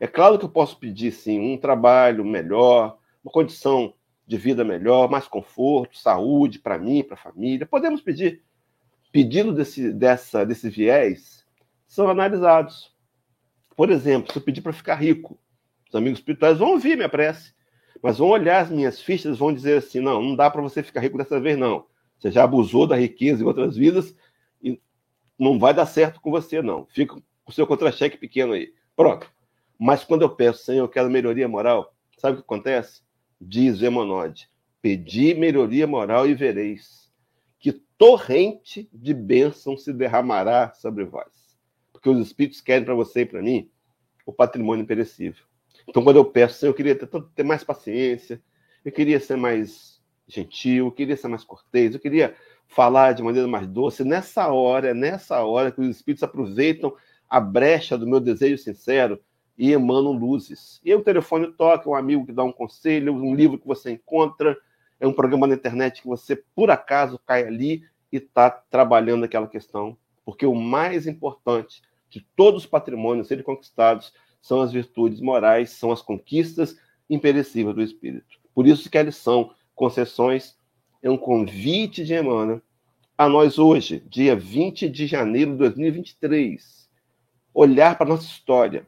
[0.00, 3.94] É claro que eu posso pedir, sim, um trabalho melhor, uma condição
[4.26, 7.66] de vida melhor, mais conforto, saúde para mim, para a família.
[7.66, 8.42] Podemos pedir.
[9.12, 11.44] Pedido desse, dessa, desse viés
[11.86, 12.90] são analisados.
[13.76, 15.38] Por exemplo, se eu pedir para ficar rico,
[15.86, 17.52] os amigos espirituais vão ouvir minha prece,
[18.02, 21.00] mas vão olhar as minhas fichas vão dizer assim: não, não dá para você ficar
[21.00, 21.86] rico dessa vez, não.
[22.18, 24.14] Você já abusou da riqueza em outras vidas
[24.60, 24.80] e
[25.38, 26.86] não vai dar certo com você, não.
[26.86, 28.74] Fica com o seu contra-cheque pequeno aí.
[28.96, 29.32] Pronto.
[29.78, 33.02] Mas quando eu peço, Senhor, eu quero melhoria moral, sabe o que acontece?
[33.40, 34.48] Diz Emonode:
[34.80, 37.10] pedi melhoria moral e vereis
[37.58, 41.56] que torrente de bênção se derramará sobre vós.
[41.92, 43.70] Porque os Espíritos querem para você e para mim
[44.26, 45.44] o patrimônio perecível.
[45.88, 48.40] Então, quando eu peço, eu queria ter, ter mais paciência,
[48.84, 52.34] eu queria ser mais gentil, eu queria ser mais cortês, eu queria
[52.66, 54.04] falar de maneira mais doce.
[54.04, 56.94] Nessa hora, é nessa hora que os Espíritos aproveitam
[57.28, 59.20] a brecha do meu desejo sincero
[59.56, 60.80] e emanam luzes.
[60.84, 64.56] E o telefone toca, um amigo que dá um conselho, um livro que você encontra,
[64.98, 69.46] é um programa na internet que você, por acaso, cai ali e está trabalhando aquela
[69.46, 69.96] questão.
[70.24, 75.92] Porque o mais importante de todos os patrimônios serem conquistados são as virtudes morais, são
[75.92, 76.76] as conquistas
[77.08, 78.38] imperecíveis do espírito.
[78.54, 80.56] Por isso que eles são concessões,
[81.02, 82.60] é um convite de Emmanuel
[83.16, 86.90] a nós hoje, dia 20 de janeiro de 2023,
[87.54, 88.86] olhar para a nossa história,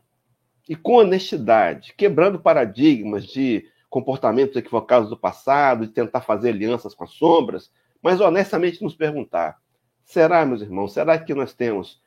[0.69, 7.05] e com honestidade, quebrando paradigmas de comportamentos equivocados do passado, de tentar fazer alianças com
[7.05, 7.71] as sombras,
[8.03, 9.59] mas honestamente nos perguntar:
[10.05, 12.03] será, meus irmãos, será que nós temos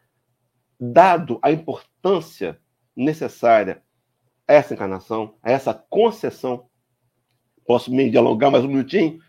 [0.80, 2.60] dado a importância
[2.98, 3.84] necessária
[4.48, 6.68] a essa encarnação, a essa concessão?
[7.66, 9.20] Posso me dialogar mais um minutinho?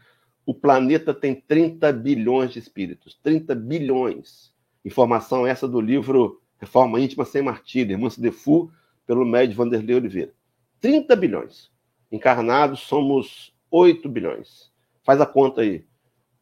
[0.46, 4.54] O planeta tem 30 bilhões de espíritos, 30 bilhões.
[4.84, 8.72] Informação essa do livro Reforma Íntima Sem Martírio, Irmã Defu,
[9.06, 10.32] pelo médio Vanderlei Oliveira.
[10.80, 11.70] 30 bilhões.
[12.10, 14.72] Encarnados somos 8 bilhões.
[15.02, 15.86] Faz a conta aí.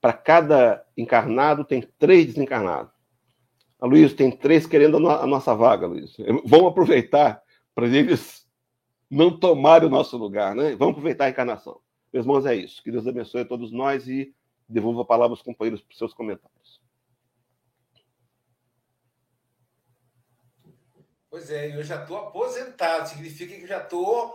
[0.00, 2.95] Para cada encarnado tem três desencarnados.
[3.78, 6.16] A Luiz tem três querendo a nossa vaga, Luiz.
[6.44, 7.42] Vamos aproveitar
[7.74, 8.46] para eles
[9.10, 10.74] não tomarem o nosso lugar, né?
[10.76, 11.80] Vamos aproveitar a encarnação.
[12.12, 12.82] Meus irmãos, é isso.
[12.82, 14.34] Que Deus abençoe a todos nós e
[14.68, 16.80] devolva a palavra aos companheiros para seus comentários.
[21.30, 24.34] Pois é, eu já estou aposentado, significa que eu já estou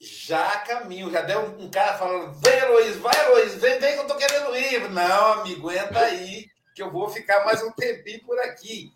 [0.00, 4.06] já caminho, já deu um, cara falando, vem Heloísa, vai Heloísa, vem, vem que eu
[4.06, 4.90] tô querendo ir.
[4.90, 8.94] Não, amigo, aguenta aí, que eu vou ficar mais um tempinho por aqui.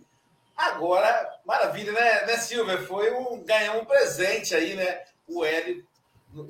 [0.57, 2.83] Agora, maravilha, né, né Silvia?
[2.87, 5.05] Foi um, ganhar um presente aí, né?
[5.29, 5.87] O Hélio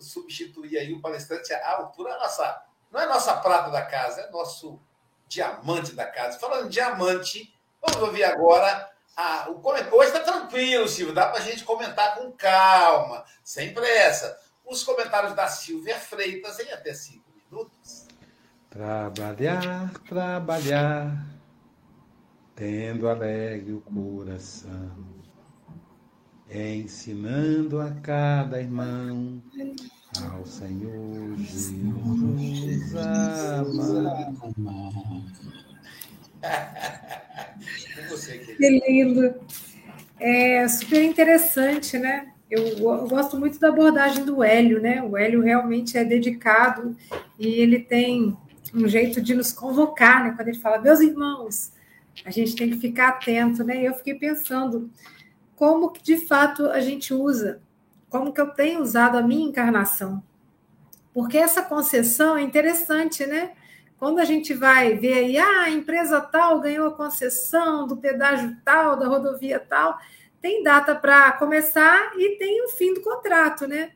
[0.01, 4.81] substituir aí o palestrante à altura nossa, não é nossa prata da casa, é nosso
[5.29, 6.39] diamante da casa.
[6.39, 9.97] Falando em diamante, vamos ouvir agora a, o comentário.
[9.97, 14.39] Hoje está tranquilo, Silvia, dá para a gente comentar com calma, sem pressa.
[14.65, 18.06] Os comentários da Silvia Freitas em até cinco minutos.
[18.77, 21.27] Trabalhar, trabalhar,
[22.55, 24.93] tendo alegre o coração,
[26.51, 29.43] ensinando a cada irmão
[30.31, 34.05] ao Senhor Jesus amar.
[38.59, 39.35] Que lindo.
[40.21, 42.31] É super interessante, né?
[42.51, 45.03] Eu, eu, gosto muito da abordagem do Hélio, né?
[45.03, 46.95] O Hélio realmente é dedicado
[47.39, 48.37] e ele tem
[48.75, 50.35] um jeito de nos convocar, né?
[50.37, 51.73] Quando ele fala, meus irmãos,
[52.25, 53.83] a gente tem que ficar atento, né?
[53.83, 54.91] Eu fiquei pensando
[55.55, 57.61] como que de fato a gente usa,
[58.09, 60.23] como que eu tenho usado a minha encarnação.
[61.13, 63.53] Porque essa concessão é interessante, né?
[63.99, 68.57] Quando a gente vai ver aí, ah, a empresa tal ganhou a concessão do pedágio
[68.65, 69.99] tal, da rodovia tal,
[70.41, 73.93] tem data para começar e tem o fim do contrato, né?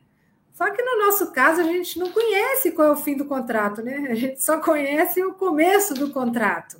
[0.61, 3.81] Só que no nosso caso a gente não conhece qual é o fim do contrato,
[3.81, 4.09] né?
[4.11, 6.79] A gente só conhece o começo do contrato.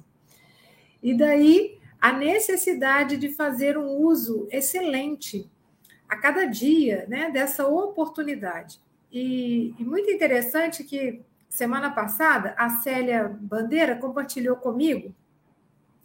[1.02, 5.50] E daí a necessidade de fazer um uso excelente
[6.08, 8.80] a cada dia, né, dessa oportunidade.
[9.12, 15.12] E, e muito interessante que semana passada, a Célia Bandeira compartilhou comigo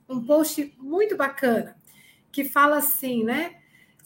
[0.09, 1.77] um post muito bacana
[2.33, 3.56] que fala assim, né?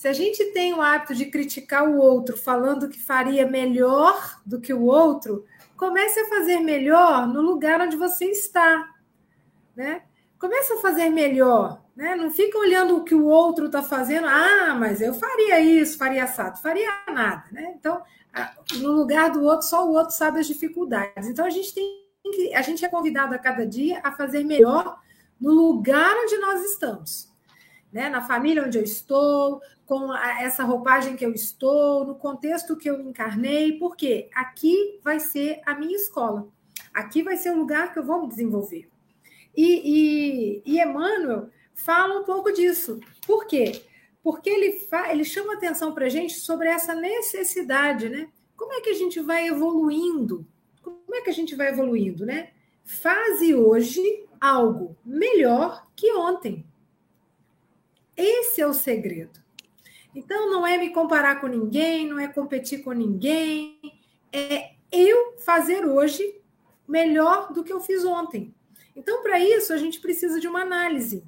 [0.00, 4.58] Se a gente tem o hábito de criticar o outro falando que faria melhor do
[4.58, 5.44] que o outro,
[5.76, 8.94] comece a fazer melhor no lugar onde você está,
[9.76, 10.00] né?
[10.38, 12.16] Comece a fazer melhor, né?
[12.16, 14.26] Não fica olhando o que o outro está fazendo.
[14.26, 17.74] Ah, mas eu faria isso, faria assado, faria nada, né?
[17.78, 18.02] Então,
[18.78, 21.28] no lugar do outro, só o outro sabe as dificuldades.
[21.28, 21.84] Então a gente tem
[22.34, 24.98] que, a gente é convidado a cada dia a fazer melhor
[25.38, 27.30] no lugar onde nós estamos,
[27.92, 28.08] né?
[28.08, 32.88] Na família onde eu estou, com a, essa roupagem que eu estou, no contexto que
[32.88, 36.46] eu encarnei, porque aqui vai ser a minha escola,
[36.94, 38.88] aqui vai ser o lugar que eu vou me desenvolver.
[39.56, 43.00] E, e, e Emmanuel fala um pouco disso.
[43.26, 43.82] Por quê?
[44.22, 48.28] porque ele, ele chama atenção para a gente sobre essa necessidade, né?
[48.56, 50.46] Como é que a gente vai evoluindo?
[50.82, 52.50] Como é que a gente vai evoluindo, né?
[52.84, 56.64] Faze hoje algo melhor que ontem.
[58.16, 59.40] Esse é o segredo.
[60.14, 63.78] Então, não é me comparar com ninguém, não é competir com ninguém,
[64.32, 66.40] é eu fazer hoje
[66.86, 68.54] melhor do que eu fiz ontem.
[68.96, 71.24] Então, para isso, a gente precisa de uma análise,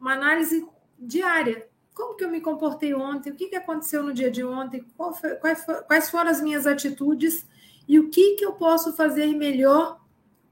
[0.00, 0.66] uma análise
[0.98, 4.84] diária, como que eu me comportei ontem, o que, que aconteceu no dia de ontem,
[4.96, 7.46] foi, quais, quais foram as minhas atitudes?
[7.86, 10.00] E o que, que eu posso fazer melhor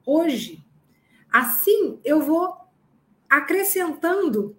[0.04, 0.64] hoje.
[1.30, 2.56] Assim, eu vou
[3.28, 4.56] acrescentando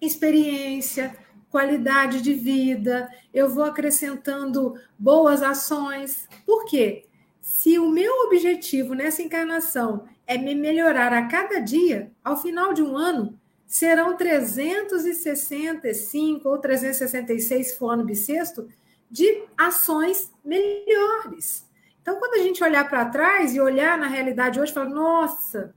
[0.00, 1.16] experiência,
[1.52, 6.28] qualidade de vida, eu vou acrescentando boas ações.
[6.44, 7.06] Por quê?
[7.42, 12.82] Se o meu objetivo nessa encarnação é me melhorar a cada dia, ao final de
[12.82, 18.66] um ano, serão 365 ou 366, se for ano bissexto,
[19.10, 21.68] de ações melhores.
[22.00, 25.74] Então, quando a gente olhar para trás e olhar na realidade hoje, falar, nossa,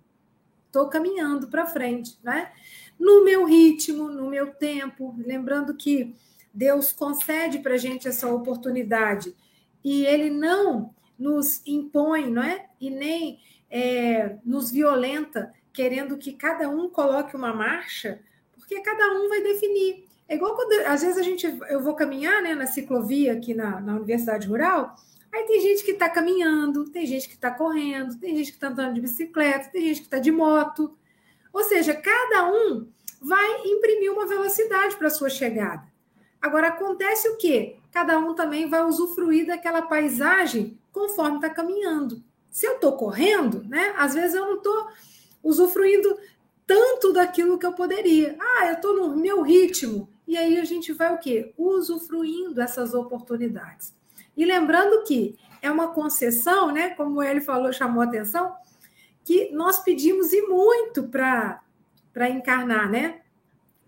[0.67, 2.53] estou caminhando para frente, né?
[2.99, 6.15] No meu ritmo, no meu tempo, lembrando que
[6.53, 9.35] Deus concede para a gente essa oportunidade
[9.83, 12.65] e Ele não nos impõe, não é?
[12.79, 18.21] E nem é, nos violenta querendo que cada um coloque uma marcha,
[18.53, 20.05] porque cada um vai definir.
[20.27, 23.79] É igual quando, às vezes, a gente, eu vou caminhar né, na ciclovia aqui na,
[23.81, 24.95] na Universidade Rural,
[25.31, 28.69] aí tem gente que está caminhando, tem gente que está correndo, tem gente que está
[28.69, 30.97] andando de bicicleta, tem gente que está de moto.
[31.55, 32.85] Ou seja, cada um
[33.21, 35.87] vai imprimir uma velocidade para a sua chegada.
[36.41, 37.77] Agora, acontece o quê?
[37.93, 42.21] Cada um também vai usufruir daquela paisagem conforme está caminhando.
[42.49, 43.95] Se eu estou correndo, né?
[43.97, 44.89] Às vezes eu não estou
[45.41, 46.17] usufruindo
[46.67, 48.35] tanto daquilo que eu poderia.
[48.37, 50.09] Ah, eu estou no meu ritmo.
[50.27, 51.53] E aí a gente vai o quê?
[51.57, 53.93] Usufruindo essas oportunidades.
[54.35, 56.89] E lembrando que é uma concessão, né?
[56.89, 58.53] Como ele falou, chamou a atenção,
[59.25, 61.59] que nós pedimos e muito para
[62.29, 63.21] encarnar, né?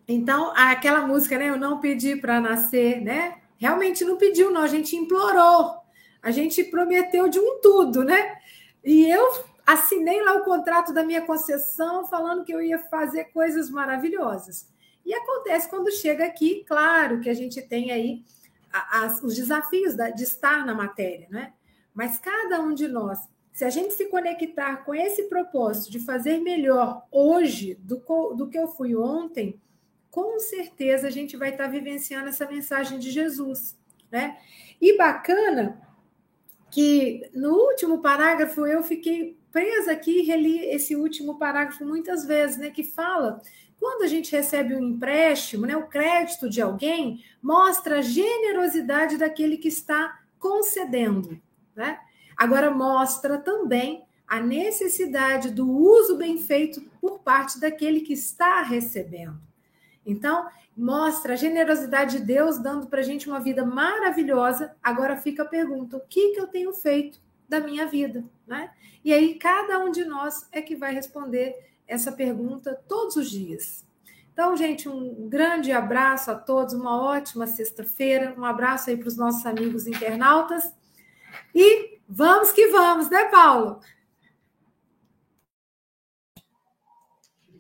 [0.08, 1.50] Então, aquela música, né?
[1.50, 3.38] Eu não pedi para nascer, né?
[3.58, 5.78] Realmente não pediu, não, a gente implorou.
[6.22, 8.38] a gente prometeu de um tudo, né?
[8.84, 13.70] E eu assinei lá o contrato da minha concessão falando que eu ia fazer coisas
[13.70, 14.68] maravilhosas.
[15.06, 18.24] E acontece quando chega aqui, claro que a gente tem aí
[18.72, 21.54] as, os desafios de estar na matéria, né?
[21.94, 23.20] Mas cada um de nós,
[23.58, 27.98] se a gente se conectar com esse propósito de fazer melhor hoje do,
[28.36, 29.60] do que eu fui ontem,
[30.12, 33.76] com certeza a gente vai estar vivenciando essa mensagem de Jesus,
[34.12, 34.38] né?
[34.80, 35.82] E bacana
[36.70, 42.58] que no último parágrafo eu fiquei presa aqui e reli esse último parágrafo muitas vezes,
[42.58, 42.70] né?
[42.70, 43.42] Que fala
[43.80, 49.58] quando a gente recebe um empréstimo, né, o crédito de alguém, mostra a generosidade daquele
[49.58, 51.42] que está concedendo.
[51.76, 52.00] Né?
[52.38, 59.40] Agora, mostra também a necessidade do uso bem feito por parte daquele que está recebendo.
[60.06, 64.76] Então, mostra a generosidade de Deus dando para a gente uma vida maravilhosa.
[64.84, 67.20] Agora fica a pergunta: o que, que eu tenho feito
[67.50, 68.24] da minha vida?
[68.46, 68.70] Né?
[69.04, 71.56] E aí, cada um de nós é que vai responder
[71.88, 73.88] essa pergunta todos os dias.
[74.34, 79.18] Então, gente, um grande abraço a todos, uma ótima sexta-feira, um abraço aí para os
[79.18, 80.72] nossos amigos internautas.
[81.56, 83.80] E vamos que vamos, né, Paulo?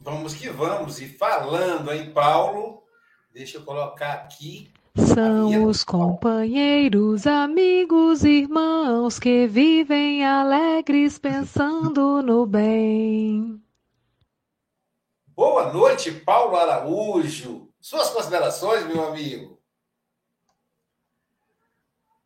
[0.02, 1.02] Vamos que vamos.
[1.02, 2.82] E falando em Paulo,
[3.34, 4.72] deixa eu colocar aqui.
[4.96, 13.62] São os companheiros, amigos, irmãos que vivem alegres pensando no bem.
[15.28, 17.70] Boa noite, Paulo Araújo.
[17.80, 19.57] Suas considerações, meu amigo.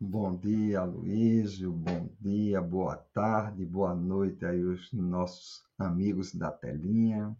[0.04, 1.70] Bom dia, Luísio.
[1.70, 7.36] Bom dia, boa tarde, boa noite aí os nossos amigos da telinha.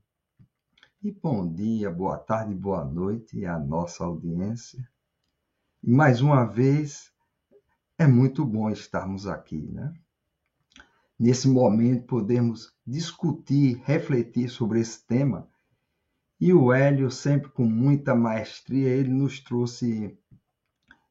[1.03, 4.89] E bom dia, boa tarde, boa noite à nossa audiência.
[5.83, 7.13] E mais uma vez,
[7.99, 9.93] é muito bom estarmos aqui, né?
[11.19, 15.49] Nesse momento, podemos discutir, refletir sobre esse tema
[16.41, 20.17] e o Hélio, sempre com muita maestria, ele nos trouxe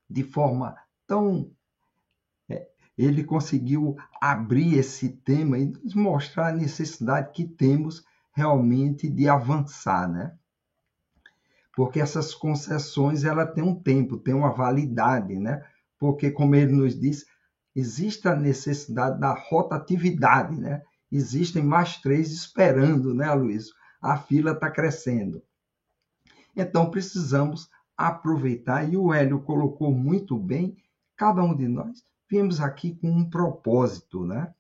[0.10, 0.78] de forma
[1.12, 1.52] tão.
[2.50, 9.28] É, ele conseguiu abrir esse tema e nos mostrar a necessidade que temos realmente de
[9.28, 10.34] avançar, né?
[11.76, 15.66] Porque essas concessões ela tem um tempo, tem uma validade, né?
[16.00, 17.26] Porque como ele nos diz,
[17.76, 20.82] existe a necessidade da rotatividade, né?
[21.12, 23.72] Existem mais três esperando, né, Luiz?
[24.02, 25.44] a fila está crescendo.
[26.56, 30.76] Então precisamos aproveitar, e o Hélio colocou muito bem,
[31.22, 34.52] cada um de nós viemos aqui com um propósito, né?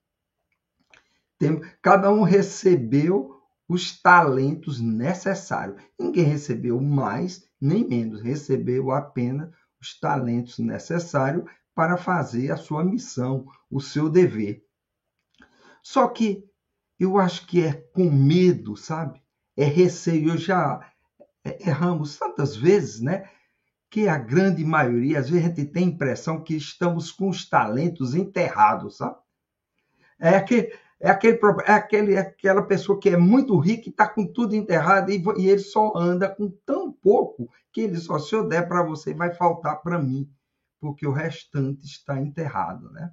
[1.39, 5.81] Tem, cada um recebeu os talentos necessários.
[5.99, 9.49] Ninguém recebeu mais nem menos, recebeu apenas
[9.81, 14.63] os talentos necessários para fazer a sua missão, o seu dever.
[15.81, 16.47] Só que
[16.99, 19.19] eu acho que é com medo, sabe?
[19.57, 20.37] é receio.
[20.37, 20.79] Já
[21.43, 23.27] erramos tantas vezes, né?
[23.91, 27.47] Que a grande maioria, às vezes a gente tem a impressão que estamos com os
[27.47, 29.17] talentos enterrados, sabe?
[30.17, 34.07] É aquele, é aquele, é aquele, é aquela pessoa que é muito rica e está
[34.07, 38.33] com tudo enterrado e, e, ele só anda com tão pouco que ele só se
[38.33, 40.27] eu der para você vai faltar para mim,
[40.79, 43.11] porque o restante está enterrado, né?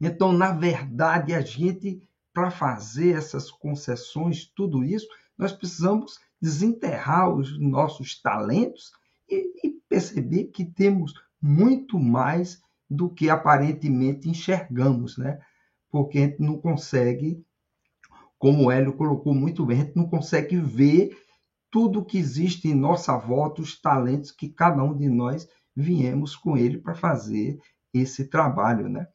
[0.00, 5.06] Então, na verdade, a gente para fazer essas concessões, tudo isso,
[5.36, 8.92] nós precisamos desenterrar os nossos talentos
[9.28, 15.40] e, e perceber que temos muito mais do que aparentemente enxergamos, né?
[15.90, 17.44] Porque a gente não consegue,
[18.38, 21.16] como o Hélio colocou muito bem, a gente não consegue ver
[21.70, 26.56] tudo que existe em nossa volta, os talentos que cada um de nós viemos com
[26.56, 27.58] ele para fazer
[27.94, 29.08] esse trabalho, né?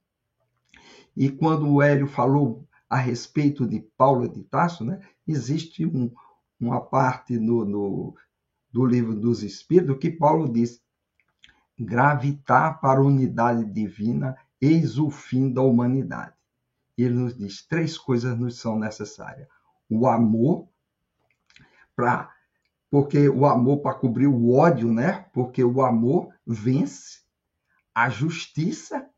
[1.16, 6.12] E quando o Hélio falou a respeito de Paulo de Tarso, né, existe um,
[6.60, 8.16] uma parte no, no,
[8.78, 10.80] do livro dos Espíritos que Paulo diz:
[11.80, 16.36] gravitar para a unidade divina, eis o fim da humanidade.
[16.96, 19.48] Ele nos diz: três coisas nos são necessárias:
[19.90, 20.68] o amor,
[21.96, 22.32] para
[22.90, 25.26] porque o amor para cobrir o ódio, né?
[25.34, 27.22] Porque o amor vence
[27.96, 29.10] a justiça,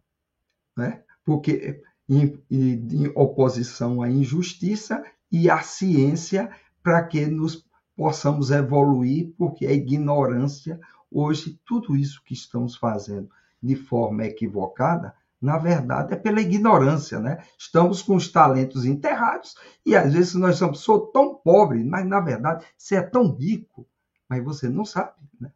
[0.76, 1.03] né?
[1.26, 6.49] Porque em, em oposição à injustiça e à ciência
[6.82, 7.68] para que nos
[8.00, 10.80] possamos evoluir, porque a ignorância,
[11.12, 13.30] hoje, tudo isso que estamos fazendo
[13.62, 17.43] de forma equivocada, na verdade, é pela ignorância, né?
[17.58, 22.22] Estamos com os talentos enterrados e às vezes nós somos sou tão pobre, mas na
[22.22, 23.86] verdade você é tão rico,
[24.30, 25.52] mas você não sabe, né?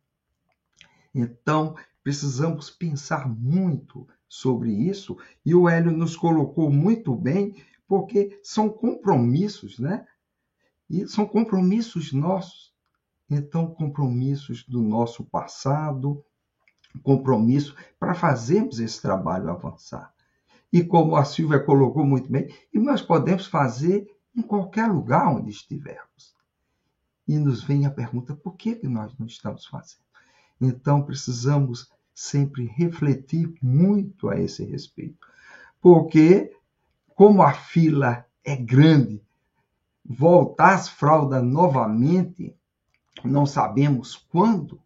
[1.16, 7.56] Então, precisamos pensar muito sobre isso, e o Hélio nos colocou muito bem,
[7.88, 10.06] porque são compromissos, né?
[10.94, 12.72] E são compromissos nossos.
[13.28, 16.24] Então, compromissos do nosso passado,
[17.02, 20.14] compromisso para fazermos esse trabalho avançar.
[20.72, 25.50] E como a Silvia colocou muito bem, e nós podemos fazer em qualquer lugar onde
[25.50, 26.36] estivermos.
[27.28, 30.04] E nos vem a pergunta: por que, que nós não estamos fazendo?
[30.62, 35.28] Então, precisamos sempre refletir muito a esse respeito.
[35.82, 36.56] Porque,
[37.16, 39.24] como a fila é grande,
[40.06, 42.56] voltar as fraldas novamente,
[43.24, 44.82] não sabemos quando,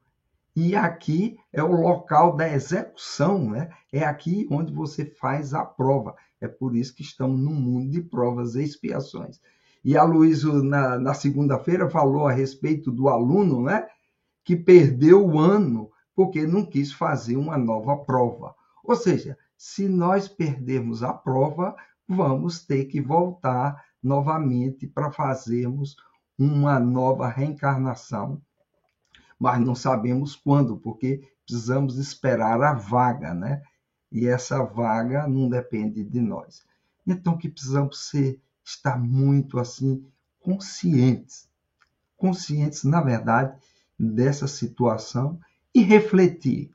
[0.59, 3.69] e aqui é o local da execução, né?
[3.93, 6.15] É aqui onde você faz a prova.
[6.41, 9.39] É por isso que estamos num mundo de provas e expiações.
[9.83, 13.87] E a Luísa, na, na segunda-feira, falou a respeito do aluno, né?
[14.43, 18.55] Que perdeu o ano porque não quis fazer uma nova prova.
[18.83, 21.75] Ou seja, se nós perdermos a prova,
[22.07, 25.95] vamos ter que voltar novamente para fazermos
[26.37, 28.41] uma nova reencarnação
[29.39, 33.61] mas não sabemos quando, porque precisamos esperar a vaga, né?
[34.11, 36.65] E essa vaga não depende de nós.
[37.05, 40.05] Então que precisamos ser estar muito assim
[40.39, 41.47] conscientes,
[42.17, 43.57] conscientes na verdade
[43.99, 45.39] dessa situação
[45.73, 46.71] e refletir,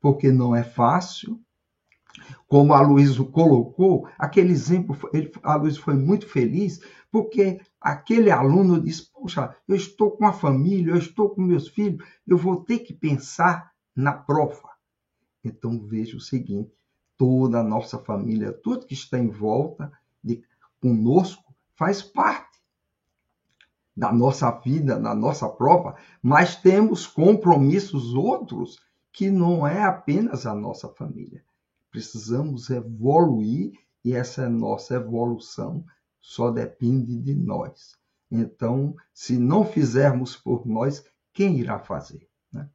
[0.00, 1.40] porque não é fácil.
[2.46, 4.96] Como a Luísa colocou, aquele exemplo,
[5.42, 10.92] a Luísa foi muito feliz, porque aquele aluno diz: Poxa, eu estou com a família,
[10.92, 14.70] eu estou com meus filhos, eu vou ter que pensar na prova.
[15.44, 16.72] Então veja o seguinte:
[17.16, 20.42] toda a nossa família, tudo que está em volta de
[20.80, 22.54] conosco, faz parte
[23.96, 28.80] da nossa vida, da nossa prova, mas temos compromissos outros
[29.12, 31.44] que não é apenas a nossa família.
[31.94, 33.70] Precisamos evoluir
[34.04, 35.84] e essa é nossa evolução
[36.20, 37.92] só depende de nós.
[38.28, 42.26] Então, se não fizermos por nós, quem irá fazer?
[42.52, 42.68] Né?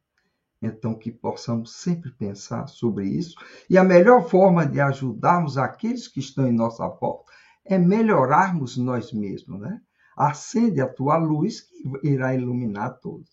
[0.62, 3.34] Então, que possamos sempre pensar sobre isso.
[3.68, 7.30] E a melhor forma de ajudarmos aqueles que estão em nossa volta
[7.62, 9.60] é melhorarmos nós mesmos.
[9.60, 9.82] Né?
[10.16, 13.28] Acende a tua luz que irá iluminar todos.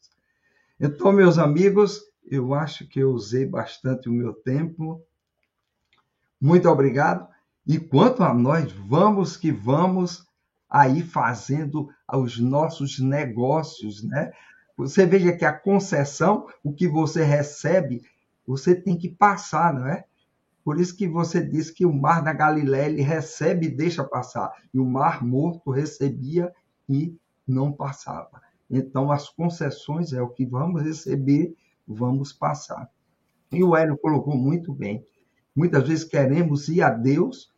[0.78, 5.02] Então, meus amigos, eu acho que eu usei bastante o meu tempo.
[6.40, 7.28] Muito obrigado.
[7.66, 10.26] E quanto a nós, vamos que vamos
[10.70, 14.32] aí fazendo os nossos negócios, né?
[14.78, 18.04] Você veja que a concessão, o que você recebe,
[18.46, 20.06] você tem que passar, não é?
[20.64, 24.52] Por isso que você diz que o mar da Galiléia ele recebe e deixa passar,
[24.74, 26.54] e o mar morto recebia
[26.88, 27.18] e
[27.48, 28.42] não passava.
[28.70, 31.56] Então as concessões é o que vamos receber,
[31.88, 32.90] vamos passar.
[33.52, 35.04] E o Hélio colocou muito bem.
[35.58, 37.52] Muitas vezes queremos ir a Deus,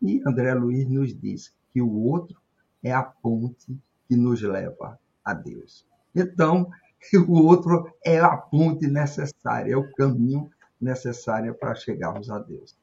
[0.00, 2.40] e André Luiz nos diz que o outro
[2.80, 3.76] é a ponte
[4.06, 5.84] que nos leva a Deus.
[6.14, 6.70] Então,
[7.26, 10.48] o outro é a ponte necessária, é o caminho
[10.80, 12.78] necessário para chegarmos a Deus.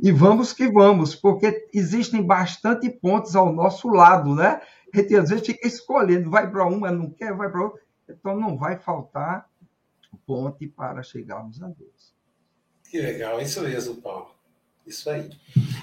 [0.00, 4.62] E vamos que vamos, porque existem bastante pontes ao nosso lado, né?
[4.94, 7.82] A gente às vezes fica escolhendo, vai para uma, não quer, vai para outra.
[8.08, 9.46] Então não vai faltar
[10.26, 12.11] ponte para chegarmos a Deus.
[12.92, 14.30] Que legal, isso mesmo, Paulo.
[14.86, 15.30] Isso aí.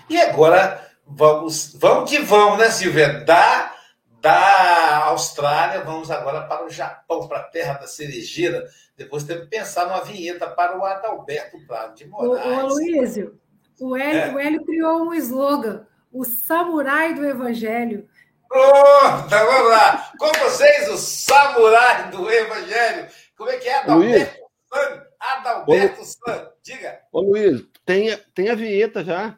[0.07, 3.26] E agora vamos, vamos que vamos, né, Silvia?
[3.26, 3.74] Da,
[4.22, 8.64] da Austrália, vamos agora para o Japão, para a terra da cerejeira.
[8.95, 12.45] Depois temos que pensar numa vinheta para o Adalberto Prado de Moraes.
[12.45, 13.39] Ô, ô Luísio,
[13.82, 14.32] o Hélio, é.
[14.32, 18.07] o Hélio criou um slogan, o samurai do evangelho.
[18.47, 20.12] Pronto, vamos lá.
[20.20, 23.07] Com vocês, o samurai do evangelho.
[23.36, 25.10] Como é que é, Adalberto San?
[25.20, 27.01] Adalberto San, diga.
[27.11, 29.36] Ô Luiz, tem, tem a vinheta já.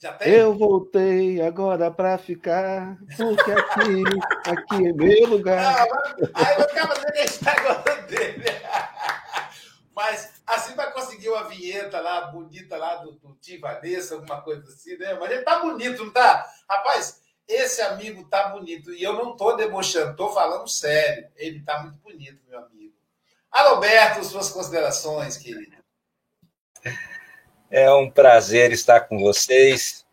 [0.00, 0.32] Já tem?
[0.32, 4.02] Eu voltei agora para ficar, porque aqui,
[4.46, 5.86] aqui é meu lugar.
[6.34, 8.44] aí eu ficava esse negócio dele.
[9.94, 14.62] Mas assim vai conseguir uma vinheta lá, bonita lá do, do Tim Vanessa, alguma coisa
[14.68, 15.14] assim, né?
[15.14, 16.46] Mas ele tá bonito, não tá?
[16.70, 18.92] Rapaz, esse amigo tá bonito.
[18.92, 21.28] E eu não tô debochando, tô falando sério.
[21.34, 22.94] Ele tá muito bonito, meu amigo.
[23.50, 25.77] Alberto, suas considerações, querido.
[27.70, 30.06] É um prazer estar com vocês.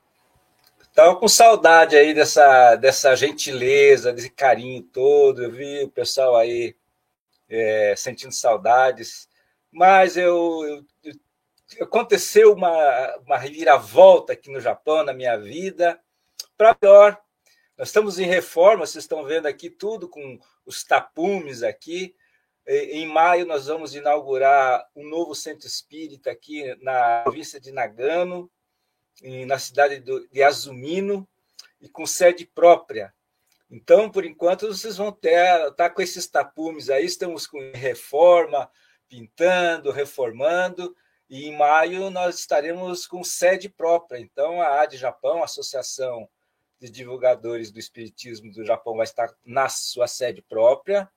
[0.82, 5.43] Estava com saudade aí dessa, dessa gentileza, desse carinho todo.
[5.43, 6.76] Eu vi o pessoal aí
[7.49, 9.30] é, sentindo saudades,
[9.72, 11.13] mas eu, eu,
[11.82, 15.99] aconteceu uma, uma reviravolta aqui no Japão, na minha vida,
[16.57, 17.22] para pior.
[17.78, 22.16] Nós estamos em reforma, vocês estão vendo aqui tudo com os tapumes aqui,
[22.68, 28.49] Em maio, nós vamos inaugurar um novo centro espírita aqui na província de Nagano,
[29.45, 31.28] na cidade de Azumino,
[31.80, 33.13] e com sede própria.
[33.70, 38.70] Então, por enquanto, vocês vão ter tá com esses tapumes aí, estamos com reforma,
[39.07, 40.95] pintando, reformando,
[41.30, 44.20] e em maio nós estaremos com sede própria.
[44.20, 46.28] Então, a AD Japão, a Associação
[46.80, 51.09] de Divulgadores do Espiritismo do Japão, vai estar na sua sede própria.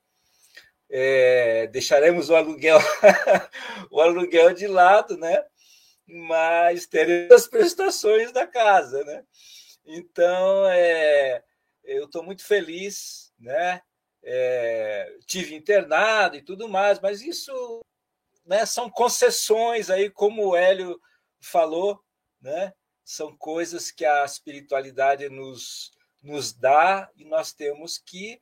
[0.91, 2.79] É, deixaremos o aluguel,
[3.91, 5.45] o aluguel de lado, né?
[6.07, 9.25] Mas teremos as prestações da casa, né?
[9.85, 11.43] Então, é,
[11.85, 13.83] eu estou muito feliz, né?
[14.23, 17.81] É, tive internado e tudo mais, mas isso
[18.45, 21.01] né, são concessões aí, como o Hélio
[21.41, 22.03] falou,
[22.41, 22.73] né?
[23.05, 28.41] São coisas que a espiritualidade nos, nos dá e nós temos que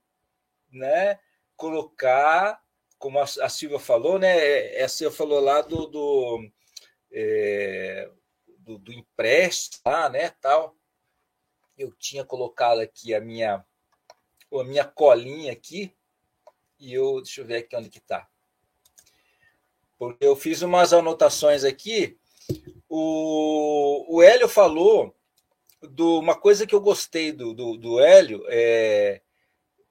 [0.72, 1.18] né,
[1.56, 2.62] colocar,
[2.98, 4.76] como a, Silvia falou, né?
[4.82, 6.50] A Silvia falou lá do, do,
[7.12, 8.10] é,
[8.58, 10.30] do, do empréstimo, lá, né?
[10.40, 10.76] Tal
[11.76, 13.64] eu tinha colocado aqui a minha
[14.52, 15.94] a minha colinha aqui
[16.78, 18.26] e eu deixa eu ver aqui onde que está
[19.98, 22.18] porque eu fiz umas anotações aqui
[22.88, 25.14] o, o Hélio falou
[25.82, 29.20] de uma coisa que eu gostei do, do, do Hélio é,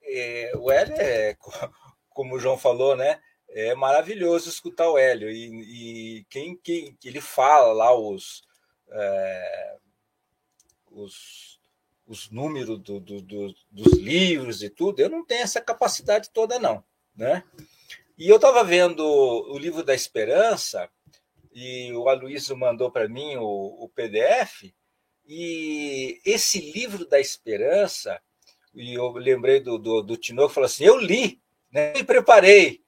[0.07, 1.37] é, o Hélio é
[2.09, 7.21] como o João falou né é maravilhoso escutar o Hélio e, e quem, quem ele
[7.21, 8.43] fala lá os
[8.91, 9.77] é,
[10.91, 11.55] os
[12.07, 16.59] os números do, do, do, dos livros e tudo, eu não tenho essa capacidade toda,
[16.59, 16.83] não.
[17.15, 17.43] Né?
[18.17, 20.89] E eu estava vendo o livro da Esperança,
[21.53, 24.71] e o Aloysio mandou para mim o, o, PDF,
[25.27, 28.21] e esse livro da Esperança,
[28.75, 31.93] e eu lembrei do, do, do Tinoco, falou assim: eu li, né?
[31.97, 32.83] e preparei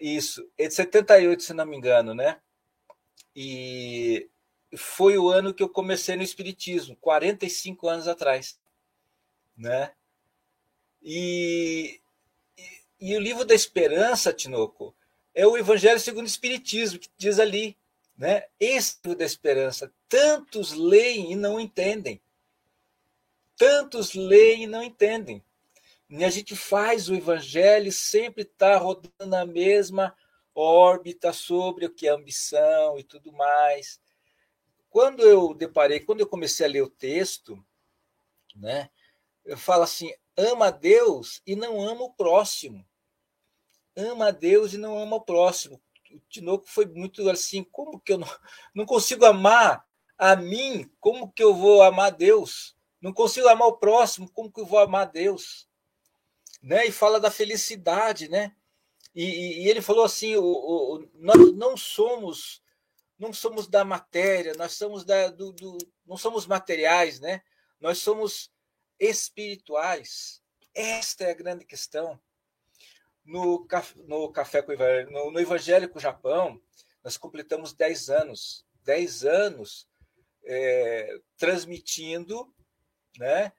[0.00, 2.40] isso, é de 78, se não me engano, né?
[3.36, 4.28] E
[4.76, 8.58] foi o ano que eu comecei no Espiritismo, 45 anos atrás.
[9.56, 9.92] Né?
[11.02, 12.00] E,
[12.56, 14.94] e, e o livro da Esperança, Tinoco,
[15.34, 17.76] é o Evangelho segundo o Espiritismo, que diz ali.
[18.16, 18.44] Né?
[18.58, 22.20] Esse da Esperança, tantos leem e não entendem.
[23.60, 25.44] Tantos leem e não entendem.
[26.08, 30.16] E a gente faz o Evangelho sempre está rodando na mesma
[30.54, 34.00] órbita sobre o que é ambição e tudo mais.
[34.88, 37.62] Quando eu deparei, quando eu comecei a ler o texto,
[38.56, 38.88] né,
[39.44, 42.82] eu falo assim: ama a Deus e não ama o próximo.
[43.94, 45.78] Ama a Deus e não ama o próximo.
[46.10, 48.28] O Tinoco foi muito assim: como que eu não,
[48.74, 49.86] não consigo amar
[50.16, 50.90] a mim?
[50.98, 52.79] Como que eu vou amar a Deus?
[53.00, 55.68] Não consigo amar o próximo, como que eu vou amar Deus?
[56.62, 56.86] Né?
[56.86, 58.54] E fala da felicidade, né?
[59.14, 62.62] E, e ele falou assim: o, o, nós não somos
[63.20, 65.76] não somos da matéria, nós somos da, do, do,
[66.06, 67.42] não somos materiais, né?
[67.78, 68.50] Nós somos
[68.98, 70.42] espirituais.
[70.74, 72.18] Esta é a grande questão.
[73.22, 73.68] No,
[74.06, 74.72] no Café com
[75.10, 76.58] no, no Evangélico Japão,
[77.04, 78.64] nós completamos 10 anos.
[78.84, 79.86] 10 anos
[80.42, 82.50] é, transmitindo,
[83.18, 83.52] né?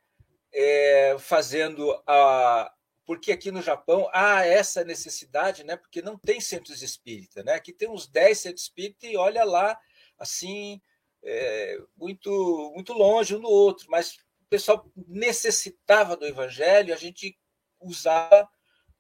[0.54, 2.72] É, fazendo a,
[3.06, 5.76] porque aqui no Japão há essa necessidade, né?
[5.76, 7.54] Porque não tem centros espírita, né?
[7.54, 9.78] Aqui tem uns 10 centros espírita e olha lá,
[10.18, 10.82] assim,
[11.24, 17.38] é, muito, muito longe um do outro, mas o pessoal necessitava do evangelho, a gente
[17.80, 18.48] usava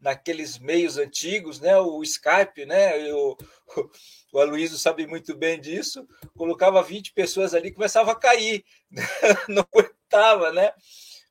[0.01, 1.77] naqueles meios antigos, né?
[1.77, 3.09] O Skype, né?
[3.09, 3.37] Eu,
[4.33, 6.07] o Aloysio sabe muito bem disso.
[6.35, 8.65] Colocava 20 pessoas ali, começava a cair,
[9.47, 10.73] não aguentava, né?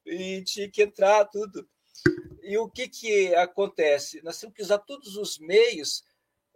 [0.06, 1.68] E tinha que entrar tudo.
[2.42, 4.22] E o que, que acontece?
[4.22, 6.02] Nós temos que usar todos os meios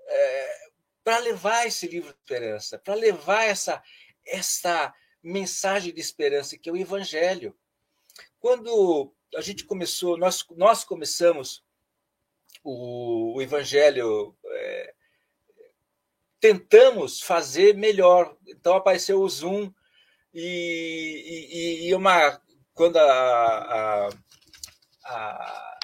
[0.07, 0.69] é,
[1.03, 3.83] para levar esse livro de esperança, para levar essa,
[4.25, 7.57] essa mensagem de esperança, que é o Evangelho.
[8.39, 11.65] Quando a gente começou, nós, nós começamos
[12.65, 14.95] o, o Evangelho, é,
[16.41, 18.37] tentamos fazer melhor.
[18.49, 19.73] Então apareceu o Zoom
[20.33, 22.41] e, e, e uma
[22.73, 24.11] quando a, a
[25.05, 25.79] a,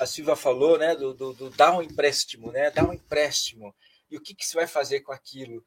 [0.00, 3.74] a Silva falou, né, do, do, do, dar um empréstimo, né, dar um empréstimo.
[4.10, 5.64] E o que, que se vai fazer com aquilo,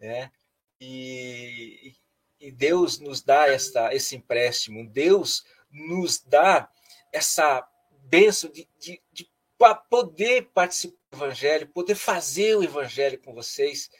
[0.00, 0.32] né?
[0.80, 1.94] E,
[2.40, 6.70] e Deus nos dá esta, esse empréstimo, Deus nos dá
[7.12, 7.66] essa
[8.04, 9.30] bênção de, de, de
[9.74, 13.90] poder participar do Evangelho, poder fazer o Evangelho com vocês.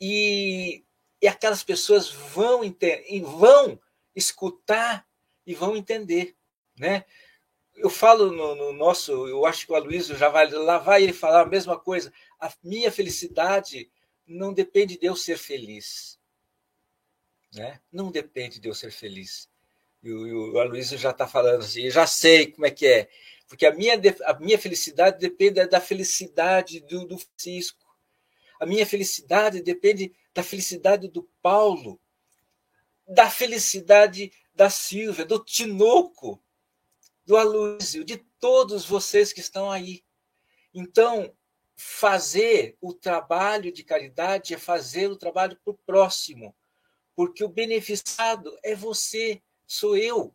[0.00, 0.84] E,
[1.20, 2.60] e aquelas pessoas vão,
[3.22, 3.80] vão
[4.14, 5.06] escutar
[5.46, 6.36] e vão entender.
[6.78, 7.04] Né?
[7.76, 11.12] eu falo no, no, nosso, eu acho que o Aloysio já vai lá vai ele
[11.12, 12.12] falar a mesma coisa.
[12.40, 13.90] A minha felicidade
[14.26, 16.18] não depende de eu ser feliz,
[17.54, 17.80] né?
[17.92, 19.48] Não depende de eu ser feliz.
[20.02, 23.08] E o, o Aloysio já está falando assim, já sei como é que é,
[23.48, 23.94] porque a minha
[24.24, 27.84] a minha felicidade depende da felicidade do, do Francisco.
[28.60, 32.00] A minha felicidade depende da felicidade do Paulo,
[33.06, 36.42] da felicidade da Silvia, do Tinoco,
[37.24, 40.02] do Aloysio, de todos vocês que estão aí.
[40.72, 41.32] Então,
[41.76, 46.56] fazer o trabalho de caridade é fazer o trabalho para o próximo,
[47.14, 50.34] porque o beneficiado é você, sou eu.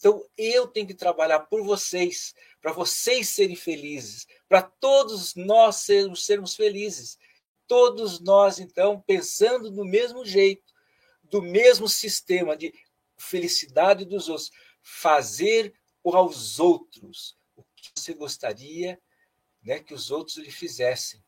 [0.00, 6.24] Então, eu tenho que trabalhar por vocês, para vocês serem felizes, para todos nós sermos,
[6.24, 7.18] sermos felizes.
[7.68, 10.72] Todos nós, então, pensando do mesmo jeito,
[11.24, 12.72] do mesmo sistema de
[13.18, 14.50] felicidade dos outros,
[14.82, 18.98] fazer aos outros o que você gostaria
[19.62, 21.22] né, que os outros lhe fizessem.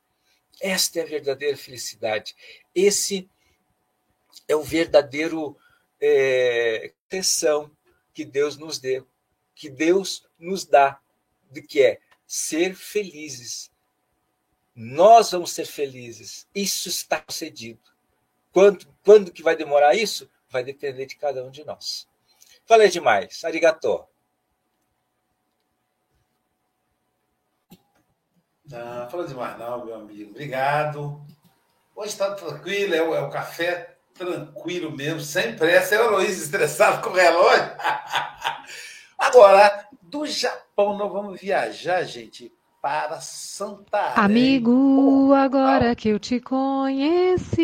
[0.62, 2.34] Esta é a verdadeira felicidade.
[2.74, 3.28] Esse
[4.48, 5.58] é o verdadeiro
[6.00, 6.94] é,
[8.12, 9.06] que Deus nos deu,
[9.54, 11.00] que Deus nos dá,
[11.50, 13.70] de que é ser felizes.
[14.74, 16.48] Nós vamos ser felizes.
[16.54, 17.80] Isso está concedido.
[18.52, 20.30] Quando, quando que vai demorar isso?
[20.48, 22.08] Vai depender de cada um de nós.
[22.64, 23.44] Falei demais.
[23.44, 24.06] Arigatô.
[28.64, 30.30] Não, fala demais não, meu amigo.
[30.30, 31.22] Obrigado.
[31.94, 36.02] Hoje está tranquilo, é o, é o, café tranquilo mesmo, sem pressa.
[36.02, 37.72] O Luiz estressado com o relógio.
[39.18, 42.52] Agora, do Japão, nós vamos viajar, gente,
[42.82, 47.56] para Santa Amigo, agora que eu te conheci,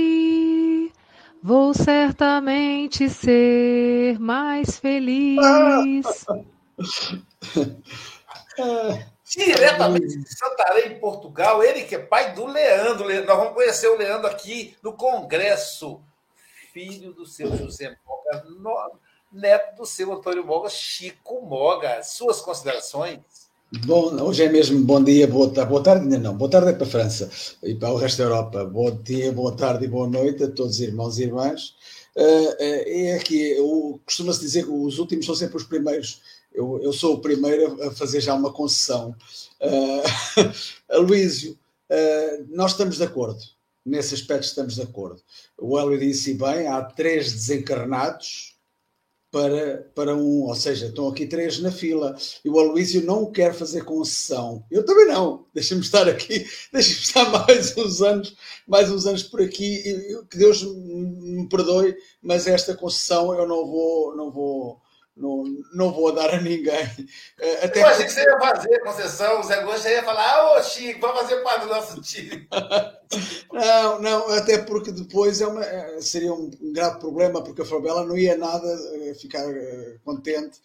[1.42, 5.40] vou certamente ser mais feliz.
[9.28, 13.08] Diretamente de Santarém, Portugal, ele que é pai do Leandro.
[13.26, 16.00] Nós vamos conhecer o Leandro aqui no Congresso.
[16.72, 17.96] Filho do seu José
[18.58, 18.98] Moga,
[19.32, 22.02] neto do seu Antônio Moga, Chico Moga.
[22.02, 23.20] Suas considerações?
[23.84, 26.72] Bom, hoje é mesmo bom dia, boa tarde, boa tarde ainda não, boa tarde é
[26.72, 27.30] para a França
[27.62, 28.64] e para o resto da Europa.
[28.64, 31.74] Bom dia, boa tarde e boa noite a todos os irmãos e irmãs.
[32.16, 33.56] Uh, uh, é que
[34.04, 36.22] costuma-se dizer que os últimos são sempre os primeiros
[36.58, 39.14] eu, eu sou o primeiro a fazer já uma concessão.
[40.90, 43.40] Uh, uh, nós estamos de acordo.
[43.84, 45.22] Nesse aspecto estamos de acordo.
[45.56, 48.58] O Hélio disse bem, há três desencarnados
[49.30, 52.16] para, para um, ou seja, estão aqui três na fila.
[52.44, 54.64] E o Aloísio não quer fazer concessão.
[54.70, 55.46] Eu também não.
[55.52, 59.76] Deixa-me estar aqui, deixa-me estar mais uns anos, mais uns anos por aqui.
[59.76, 64.80] E, que Deus me perdoe, mas esta concessão eu não vou, não vou,
[65.18, 67.08] não, não vou dar a ninguém.
[67.40, 70.58] Eh, até eu achei que você ia fazer concessão, o Zé Gosta ia falar, ah,
[70.58, 72.48] ô Chico, vamos fazer parte do nosso time.
[73.52, 78.04] não, não, até porque depois é uma, eh, seria um grave problema, porque a Fabela
[78.04, 79.44] não ia nada eh, ficar
[80.04, 80.60] contente,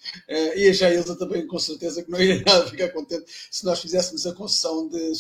[0.56, 4.26] e a Jailza também com certeza que não ia nada ficar contente se nós fizéssemos
[4.28, 5.12] a concessão de,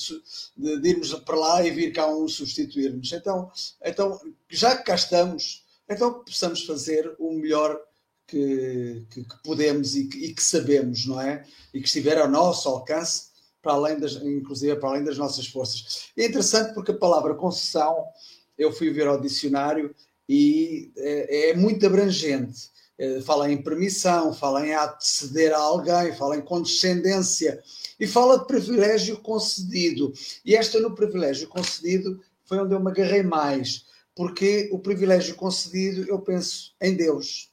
[0.57, 3.11] de, de irmos para lá e vir cá um substituir-nos.
[3.11, 3.51] Então,
[3.83, 4.19] então,
[4.49, 7.79] já que cá estamos, então possamos fazer o melhor
[8.27, 11.43] que, que, que podemos e que, e que, sabemos, não é?
[11.73, 16.09] E que estiver ao nosso alcance, para além das, inclusive para além das nossas forças.
[16.17, 18.05] É interessante porque a palavra concessão,
[18.57, 19.93] eu fui ver ao dicionário
[20.27, 22.71] e é, é muito abrangente.
[22.97, 27.59] É, fala em permissão, fala em aceder a alguém, fala em condescendência
[27.99, 30.13] e fala de privilégio concedido.
[30.45, 36.05] E esta no privilégio concedido foi onde eu me agarrei mais, porque o privilégio concedido
[36.07, 37.52] eu penso em Deus,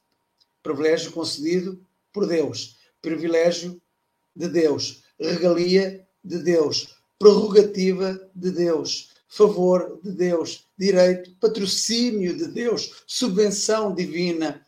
[0.62, 1.80] privilégio concedido
[2.12, 3.80] por Deus, privilégio
[4.34, 13.04] de Deus, regalia de Deus, prerrogativa de Deus, favor de Deus, direito, patrocínio de Deus,
[13.06, 14.64] subvenção divina.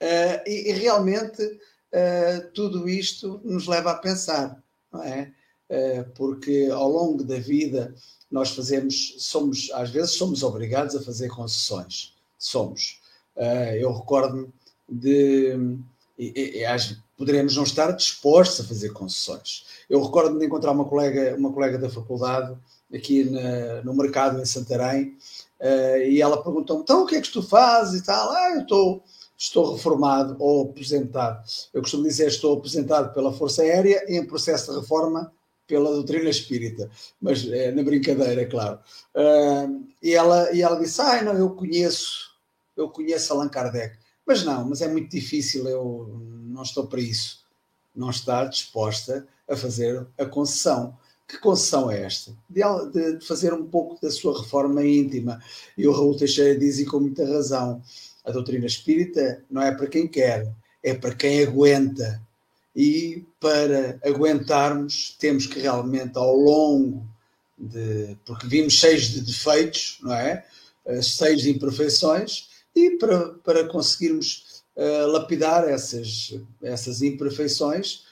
[0.00, 4.62] Uh, e, e, realmente uh, tudo isto nos leva a pensar,
[4.92, 5.32] não é?
[5.68, 7.94] Uh, porque ao longo da vida
[8.30, 12.14] nós fazemos, somos, às vezes somos obrigados a fazer concessões.
[12.38, 13.00] Somos.
[13.78, 14.52] eu recordo-me
[14.88, 15.56] de.
[16.18, 16.66] E, e, e,
[17.16, 19.64] poderemos não estar dispostos a fazer concessões.
[19.88, 22.56] Eu recordo-me de encontrar uma colega, uma colega da faculdade
[22.92, 25.16] aqui na, no mercado em Santarém
[25.60, 28.30] uh, e ela perguntou-me: então o que é que tu fazes e tal?
[28.30, 29.02] Ah, eu estou,
[29.36, 31.42] estou reformado ou aposentado.
[31.72, 35.32] Eu costumo dizer: estou aposentado pela Força Aérea e em processo de reforma
[35.66, 38.78] pela doutrina espírita, mas é, na brincadeira, é claro.
[39.14, 42.32] Uh, e, ela, e ela disse: Ah, não, eu conheço,
[42.76, 43.96] eu conheço Allan Kardec.
[44.26, 47.44] Mas não, mas é muito difícil, eu não estou para isso.
[47.94, 50.96] não está disposta a fazer a concessão.
[51.28, 52.32] Que concessão é esta?
[52.48, 52.62] De,
[53.18, 55.40] de fazer um pouco da sua reforma íntima.
[55.76, 57.82] E o Raul Teixeira diz, e com muita razão,
[58.24, 60.52] a doutrina espírita não é para quem quer,
[60.82, 62.20] é para quem aguenta.
[62.76, 67.06] E para aguentarmos, temos que realmente, ao longo
[67.56, 68.16] de.
[68.26, 70.44] porque vimos cheios de defeitos, não é?
[71.00, 78.04] Cheios de imperfeições, e para, para conseguirmos uh, lapidar essas, essas imperfeições,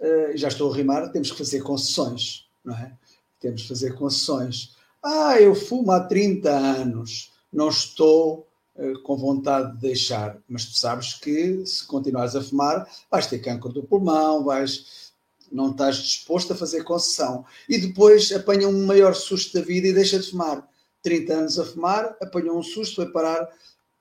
[0.00, 2.92] uh, já estou a rimar, temos que fazer concessões, não é?
[3.40, 4.76] Temos que fazer concessões.
[5.02, 10.76] Ah, eu fumo há 30 anos, não estou uh, com vontade de deixar, mas tu
[10.76, 15.08] sabes que se continuares a fumar, vais ter câncer do pulmão, vais
[15.50, 17.44] não estás disposto a fazer concessão.
[17.68, 20.68] E depois apanha um maior susto da vida e deixa de fumar.
[21.02, 23.48] 30 anos a fumar, apanhou um susto, foi parar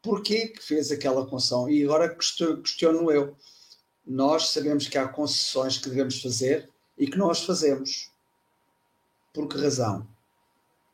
[0.01, 1.69] porquê que fez aquela concessão.
[1.69, 3.35] E agora questiono eu.
[4.05, 8.11] Nós sabemos que há concessões que devemos fazer e que nós fazemos.
[9.33, 10.07] Por que razão?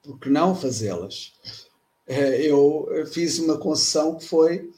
[0.02, 1.34] Porque não fazê-las?
[2.08, 4.72] Eh, eu fiz uma concessão que foi,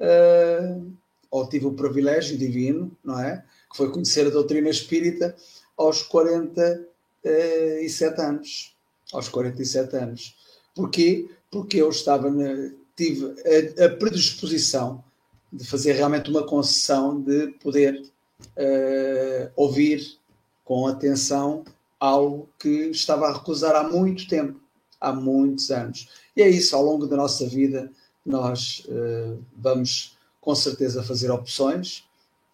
[0.00, 0.92] uh,
[1.30, 3.44] ou tive o privilégio divino, não é?
[3.70, 5.36] Que foi conhecer a doutrina espírita
[5.76, 8.74] aos 47 anos.
[9.12, 10.36] Aos 47 anos.
[10.74, 11.30] Porquê?
[11.50, 13.34] Porque eu estava na, tive
[13.78, 15.04] a, a, predisposição
[15.52, 18.02] de fazer realmente uma concessão de poder
[18.40, 20.18] uh, ouvir
[20.64, 21.64] com atenção
[22.00, 24.60] algo que estava a recusar há muito tempo,
[25.00, 26.08] há muitos anos.
[26.36, 27.90] E é isso, ao longo da nossa vida,
[28.24, 32.04] nós uh, vamos com certeza fazer opções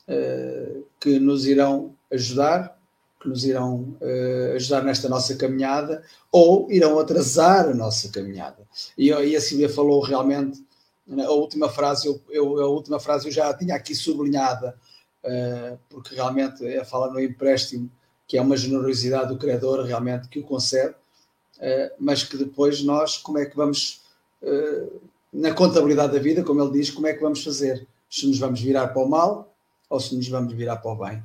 [0.09, 2.79] uh, que nos irão ajudar,
[3.23, 8.67] que nos irão uh, ajudar nesta nossa caminhada ou irão atrasar a nossa caminhada.
[8.99, 10.63] E, e a Silvia falou realmente,
[11.09, 14.77] a última frase, eu, eu, a última frase eu já tinha aqui sublinhada,
[15.25, 17.89] uh, porque realmente é fala no empréstimo,
[18.27, 20.95] que é uma generosidade do Criador realmente que o concede,
[21.59, 24.03] uh, mas que depois nós, como é que vamos,
[25.33, 27.87] na contabilidade da vida, como ele diz, como é que vamos fazer?
[28.11, 29.55] Se nos vamos virar para o mal
[29.89, 31.23] ou se nos vamos virar para o bem?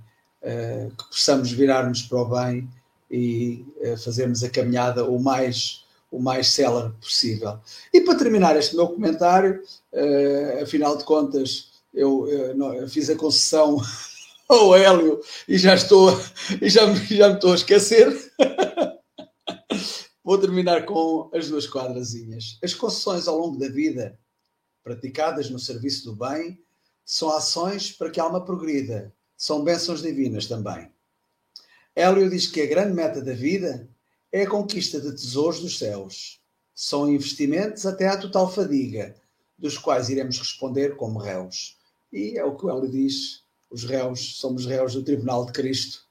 [0.50, 2.70] Eh, que possamos virar-nos para o bem
[3.12, 7.60] e uh, fazermos a caminhada o mais, o mais célere possível.
[7.94, 13.82] E para terminar este meu comentário, uh, afinal de contas, eu, eu fiz a concessão
[14.48, 15.20] ao Hélio
[15.50, 16.18] e já estou
[16.62, 18.32] e já, já me estou a esquecer.
[20.24, 22.58] Vou terminar com as duas quadrazinhas.
[22.64, 24.18] As concessões ao longo da vida,
[24.82, 26.58] praticadas no serviço do bem,
[27.04, 30.90] são ações para que a alma progrida são bênçãos divinas também.
[31.96, 33.88] Hélio diz que a grande meta da vida
[34.32, 36.42] é a conquista de tesouros dos céus.
[36.74, 39.16] São investimentos até à total fadiga,
[39.58, 41.78] dos quais iremos responder como réus.
[42.12, 46.04] E é o que Hélio diz: os réus, somos réus do Tribunal de Cristo,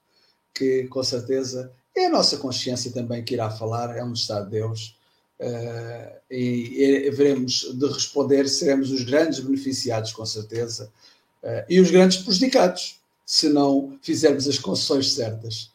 [0.55, 4.53] que com certeza é a nossa consciência também que irá falar, é um Estado de
[4.53, 4.97] Deus.
[5.39, 10.91] Uh, e, e veremos de responder, seremos os grandes beneficiados, com certeza,
[11.43, 15.73] uh, e os grandes prejudicados se não fizermos as concessões certas.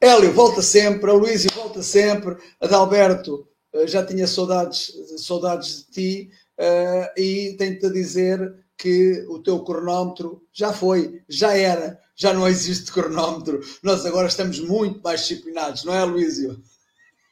[0.00, 6.30] Hélio volta sempre, a Luísio volta sempre, Adalberto eh, já tinha saudades, saudades de ti
[6.58, 12.48] uh, e tenho-te a dizer que o teu cronómetro já foi, já era, já não
[12.48, 13.60] existe cronómetro.
[13.82, 16.62] Nós agora estamos muito mais disciplinados, não é, Luísio?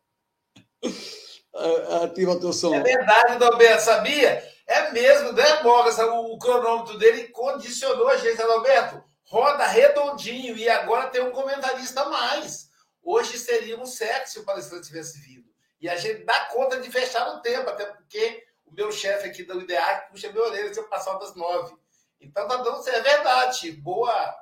[2.03, 2.73] Ativa o teu som.
[2.73, 4.50] É verdade, Adalberto, sabia?
[4.71, 5.99] É mesmo, né, Mogas?
[5.99, 9.03] O, o cronômetro dele condicionou a gente, Alberto.
[9.25, 12.69] Roda redondinho e agora tem um comentarista a mais.
[13.03, 15.45] Hoje seria um sexo se o palestrante tivesse vindo.
[15.81, 19.43] E a gente dá conta de fechar o tempo, até porque o meu chefe aqui
[19.43, 21.75] do IDEAC puxa minha orelha se eu passar das nove.
[22.21, 23.05] Então tá dando certo.
[23.05, 23.73] É verdade.
[23.73, 24.33] Boa,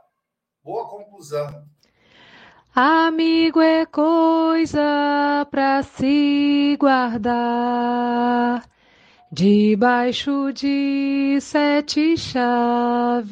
[0.64, 1.68] boa conclusão.
[2.76, 8.69] Amigo é coisa para se guardar
[9.32, 13.30] debaixo de sete chaves.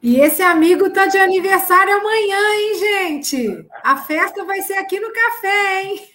[0.00, 3.68] E esse amigo tá de aniversário amanhã, hein, gente?
[3.82, 6.08] A festa vai ser aqui no café, hein?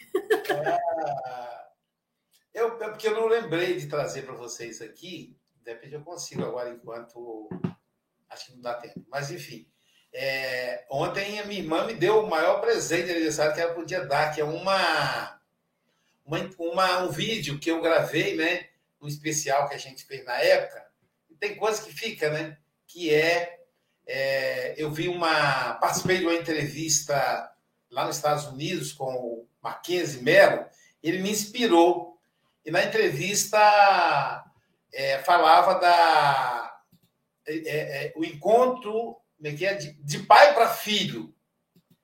[2.53, 5.35] É, eu, é porque eu não lembrei de trazer para vocês aqui.
[5.61, 7.49] De repente eu consigo agora, enquanto.
[8.29, 9.05] Acho que não dá tempo.
[9.09, 9.67] Mas, enfim.
[10.13, 14.05] É, ontem a minha irmã me deu o maior presente de aniversário que ela podia
[14.05, 15.40] dar, que é uma
[16.25, 18.67] uma, uma, um vídeo que eu gravei, né?
[19.01, 20.85] Um especial que a gente fez na época.
[21.29, 22.57] E tem coisa que fica, né?
[22.87, 23.59] Que é,
[24.05, 25.75] é, eu vi uma.
[25.75, 27.51] Participei de uma entrevista
[27.89, 30.65] lá nos Estados Unidos com o Mackenzie Mello.
[31.01, 32.19] Ele me inspirou.
[32.63, 33.57] E na entrevista
[34.93, 36.81] é, falava da
[37.47, 39.73] é, é, é o encontro é?
[39.73, 41.33] de, de pai para filho.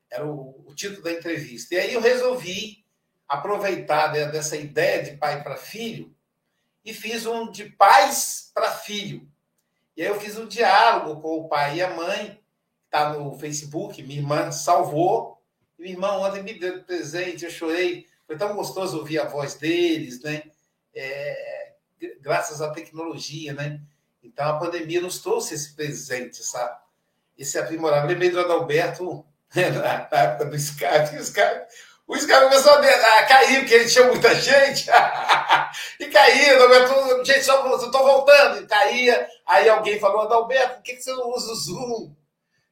[0.09, 1.75] Era o, o, título da entrevista.
[1.75, 2.85] E aí eu resolvi
[3.27, 6.15] aproveitar dessa ideia de pai para filho
[6.83, 9.27] e fiz um de pais para filho.
[9.95, 12.39] E aí eu fiz um diálogo com o pai e a mãe,
[12.85, 15.41] está no Facebook, minha irmã salvou,
[15.77, 19.55] e minha irmã ontem me deu presente, eu chorei, foi tão gostoso ouvir a voz
[19.55, 20.43] deles, né?
[20.95, 21.73] É,
[22.21, 23.81] graças à tecnologia, né?
[24.23, 26.77] Então a pandemia nos trouxe esse presente, sabe?
[27.37, 28.07] Esse aprimoramento.
[28.07, 31.15] Lembrei do Adalberto, na época do Skype,
[32.07, 34.89] os caras começou a, cair, porque ele tinha muita gente.
[35.99, 38.63] e caía, Adalberto, gente, só estou voltando.
[38.63, 39.27] E caía.
[39.45, 42.15] Aí alguém falou, Adalberto, por que você não usa o Zoom?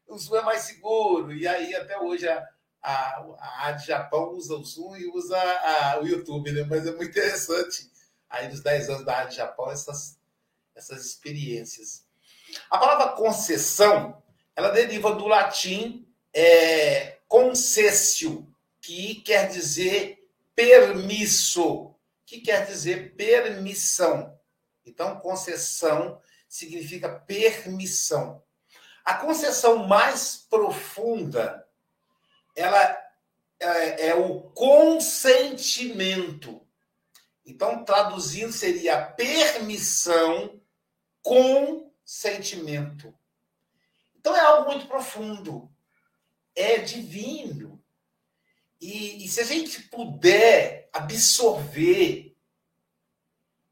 [0.08, 1.34] O Zoom é mais seguro.
[1.34, 2.48] E aí, até hoje, a,
[2.82, 6.66] a, a Japão usa o Zoom e usa a, o YouTube, né?
[6.70, 7.92] Mas é muito interessante.
[8.30, 10.18] Aí, nos 10 anos da AD Japão, essas,
[10.74, 12.06] essas experiências.
[12.72, 14.24] A palavra concessão,
[14.56, 18.48] ela deriva do latim é, concessio,
[18.86, 24.40] que quer dizer permisso, que quer dizer permissão.
[24.86, 28.44] Então, concessão significa permissão.
[29.04, 31.68] A concessão mais profunda,
[32.56, 32.80] ela
[33.60, 36.62] é, é o consentimento.
[37.44, 40.62] Então, traduzindo, seria permissão
[41.24, 43.12] com sentimento.
[44.16, 45.72] Então, é algo muito profundo.
[46.56, 47.84] É divino.
[48.86, 52.38] E, e se a gente puder absorver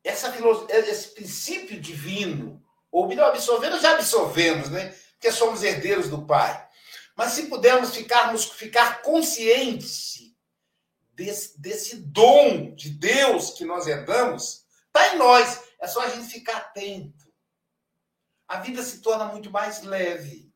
[0.04, 0.34] essa
[0.72, 4.90] esse princípio divino, ou melhor, absorver, nós já absorvemos, né?
[5.12, 6.68] Porque somos herdeiros do Pai.
[7.16, 10.36] Mas se pudermos ficarmos, ficar conscientes
[11.14, 15.62] desse, desse dom de Deus que nós herdamos, está em nós.
[15.80, 17.32] É só a gente ficar atento.
[18.48, 20.52] A vida se torna muito mais leve.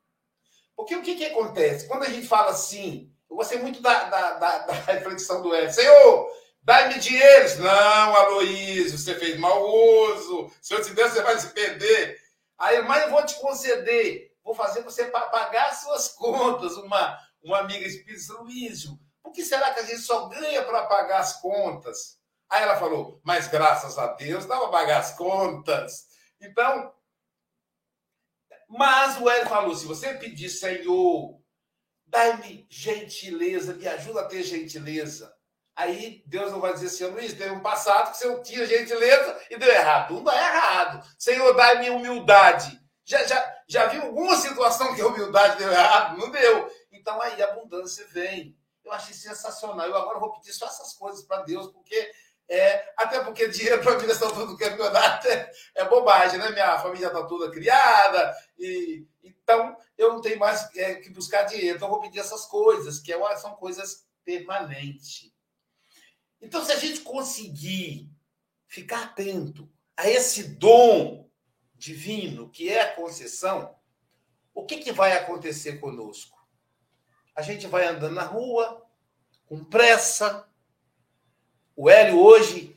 [0.76, 1.88] Porque o que, que acontece?
[1.88, 5.74] Quando a gente fala assim, eu gostei muito da, da, da, da reflexão do Ed.
[5.74, 7.62] Senhor, dá-me dinheiro.
[7.62, 10.52] Não, Aloísio, você fez mau uso.
[10.62, 12.18] Se eu te der, você vai se perder.
[12.58, 14.32] Aí, mas eu vou te conceder.
[14.44, 16.78] Vou fazer você pagar suas contas.
[16.78, 21.20] Uma, uma amiga espírita, Luísio, por que será que a gente só ganha para pagar
[21.20, 22.18] as contas?
[22.50, 26.08] Aí ela falou, mas graças a Deus dá para pagar as contas.
[26.40, 26.94] Então,
[28.68, 31.37] mas o Hélio falou: se você pedir, Senhor,
[32.08, 35.34] Dai-me gentileza, me ajuda a ter gentileza.
[35.76, 39.40] Aí Deus não vai dizer assim, Luiz, teve um passado que você não tinha gentileza
[39.52, 40.16] e deu errado.
[40.16, 41.08] Não dá errado.
[41.20, 42.82] Senhor, dai-me humildade.
[43.06, 46.18] Já, já, já viu alguma situação que a humildade deu errado?
[46.18, 46.68] Não deu.
[46.92, 48.58] Então aí a abundância vem.
[48.84, 49.86] Eu achei sensacional.
[49.86, 52.12] Eu agora vou pedir só essas coisas para Deus, porque
[52.50, 56.50] é, até porque dinheiro para nessa altura do campeonato é, é bobagem, né?
[56.52, 61.76] Minha família está toda criada, e então eu não tenho mais é, que buscar dinheiro,
[61.76, 65.32] então eu vou pedir essas coisas, que é, são coisas permanentes.
[66.42, 68.10] Então, se a gente conseguir
[68.68, 71.28] ficar atento a esse dom
[71.76, 73.76] divino, que é a concessão,
[74.54, 76.38] o que, que vai acontecer conosco?
[77.36, 78.86] A gente vai andando na rua,
[79.46, 80.47] com pressa.
[81.80, 82.76] O Hélio hoje,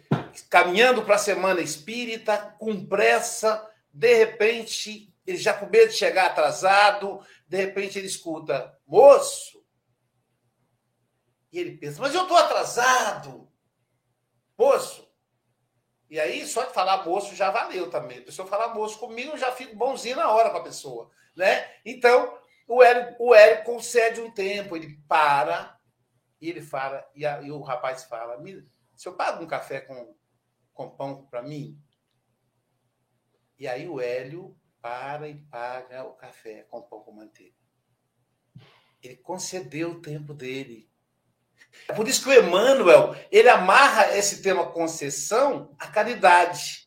[0.50, 6.26] caminhando para a semana espírita, com pressa, de repente ele já com medo de chegar
[6.26, 9.64] atrasado, de repente ele escuta, moço.
[11.50, 13.50] E ele pensa, mas eu estou atrasado.
[14.58, 15.10] Moço.
[16.10, 18.18] E aí, só de falar moço já valeu também.
[18.18, 21.10] A pessoa falar moço comigo, eu já fico bonzinho na hora com a pessoa.
[21.34, 21.70] Né?
[21.86, 22.36] Então,
[22.68, 25.80] o Hélio, o Hélio concede um tempo, ele para
[26.38, 28.38] e ele fala, e, a, e o rapaz fala:
[29.00, 30.14] se eu pago um café com,
[30.74, 31.82] com pão para mim?
[33.58, 37.56] E aí o Hélio para e paga o café com pão com manteiga.
[39.02, 40.92] Ele concedeu o tempo dele.
[41.88, 46.86] É por isso que o Emmanuel, ele amarra esse tema concessão à caridade.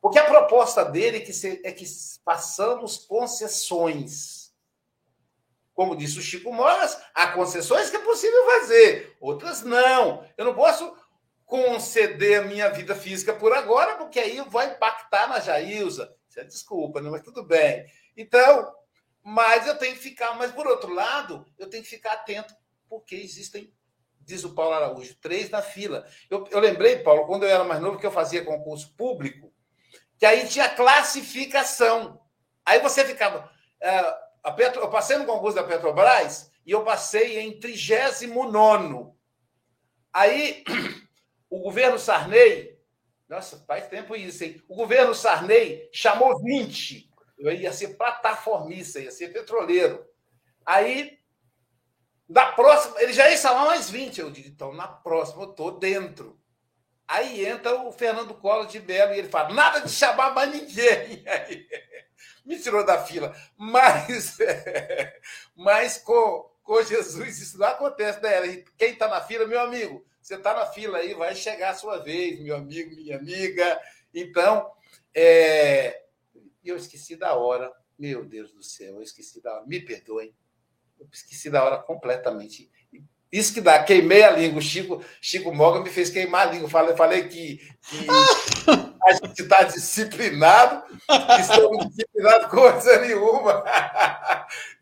[0.00, 1.84] Porque a proposta dele é que, se, é que
[2.24, 4.37] façamos concessões.
[5.78, 10.28] Como disse o Chico Moras, há concessões que é possível fazer, outras não.
[10.36, 10.92] Eu não posso
[11.46, 17.00] conceder a minha vida física por agora, porque aí vai impactar na Jailza, você desculpa,
[17.00, 17.08] né?
[17.08, 17.86] mas tudo bem.
[18.16, 18.74] Então,
[19.22, 22.52] mas eu tenho que ficar, mas por outro lado, eu tenho que ficar atento,
[22.88, 23.72] porque existem,
[24.20, 26.04] diz o Paulo Araújo, três na fila.
[26.28, 29.52] Eu, eu lembrei, Paulo, quando eu era mais novo, que eu fazia concurso público,
[30.18, 32.20] que aí tinha classificação.
[32.66, 33.48] Aí você ficava.
[33.80, 39.12] É, a Petro, eu passei no concurso da Petrobras e eu passei em 39.
[40.12, 40.64] Aí
[41.50, 42.78] o governo Sarney
[43.28, 44.62] Nossa, faz tempo isso, hein?
[44.68, 47.10] O governo Sarney chamou 20.
[47.38, 50.04] Eu ia ser plataformista, ia ser petroleiro.
[50.66, 51.18] Aí,
[52.28, 54.20] da próxima, ele já ia chamar mais 20.
[54.20, 56.38] Eu digo, então, na próxima eu estou dentro.
[57.08, 61.24] Aí entra o Fernando Collor de Mello e ele fala: nada de chamar mais ninguém.
[61.26, 61.66] Aí,
[62.48, 63.36] me tirou da fila.
[63.58, 64.38] Mas,
[65.54, 68.64] mas com, com Jesus isso não acontece, né?
[68.78, 71.98] Quem está na fila, meu amigo, você está na fila aí, vai chegar a sua
[71.98, 73.78] vez, meu amigo, minha amiga.
[74.14, 74.72] Então,
[75.14, 76.04] é...
[76.64, 77.70] eu esqueci da hora.
[77.98, 79.66] Meu Deus do céu, eu esqueci da hora.
[79.66, 80.34] Me perdoem.
[80.98, 82.70] Eu esqueci da hora completamente.
[83.30, 84.58] Isso que dá, queimei a língua.
[84.58, 86.70] O Chico, Chico Morgan me fez queimar a língua.
[86.70, 88.06] Falei, falei que, que
[89.08, 90.84] a gente está disciplinado,
[91.40, 93.64] estamos disciplinados coisa nenhuma.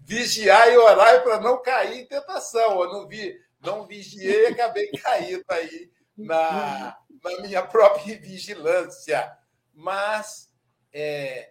[0.01, 2.83] Vigiar e orar para não cair em tentação.
[2.83, 9.33] Eu não vi, não vigiei e acabei caindo aí na, na minha própria vigilância.
[9.73, 10.51] Mas
[10.93, 11.51] é,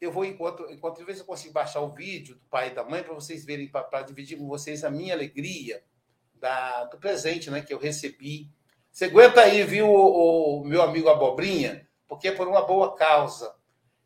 [0.00, 2.84] eu vou, enquanto, enquanto ver se eu consigo baixar o vídeo do pai e da
[2.84, 5.82] mãe, para vocês verem, para dividir com vocês a minha alegria
[6.34, 8.48] da, do presente né, que eu recebi.
[8.92, 11.87] Você aguenta aí, viu, o, o meu amigo Abobrinha?
[12.08, 13.54] Porque é por uma boa causa.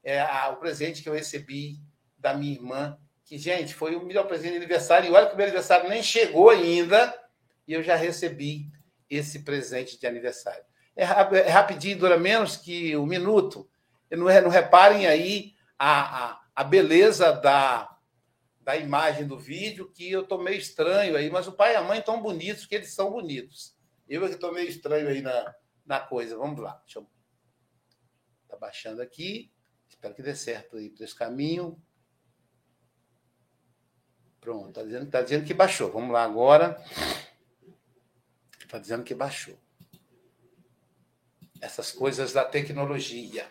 [0.03, 1.79] É a, o presente que eu recebi
[2.19, 5.09] da minha irmã, que, gente, foi o melhor presente de aniversário.
[5.09, 7.15] E olha que o meu aniversário nem chegou ainda,
[7.67, 8.67] e eu já recebi
[9.09, 10.65] esse presente de aniversário.
[10.97, 13.69] É, é rapidinho, dura menos que um minuto.
[14.11, 17.97] Não, não reparem aí a, a, a beleza da,
[18.61, 21.83] da imagem do vídeo que eu tô meio estranho aí, mas o pai e a
[21.83, 23.75] mãe estão bonitos, que eles são bonitos.
[24.09, 25.55] Eu é que estou meio estranho aí na,
[25.87, 26.37] na coisa.
[26.37, 26.81] Vamos lá.
[26.85, 27.07] Deixa eu...
[28.53, 29.51] Tá baixando aqui.
[29.89, 31.83] Espero que dê certo aí para esse caminho.
[34.43, 35.91] Pronto, está dizendo, tá dizendo que baixou.
[35.91, 36.77] Vamos lá agora.
[38.61, 39.59] Está dizendo que baixou.
[41.63, 43.51] Essas coisas da tecnologia.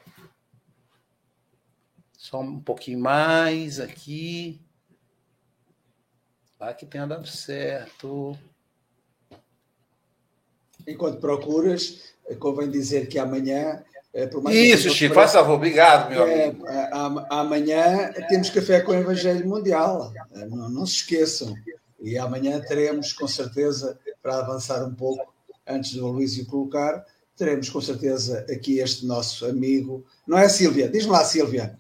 [2.16, 4.62] Só um pouquinho mais aqui.
[6.60, 8.38] Vai que tenha dado certo.
[10.86, 13.84] Enquanto procuras, convém dizer que amanhã.
[14.14, 16.66] Eh, Isso, Chico, faz favor, obrigado, meu é, amigo.
[17.30, 21.56] Amanhã temos café com o Evangelho Mundial, eh, não, não se esqueçam.
[22.02, 25.34] E amanhã teremos, com certeza, para avançar um pouco,
[25.66, 27.06] antes do Luísio colocar,
[27.38, 30.04] teremos com certeza aqui este nosso amigo.
[30.28, 30.90] Não é, Sílvia?
[30.90, 31.80] Diz-me lá, Sílvia.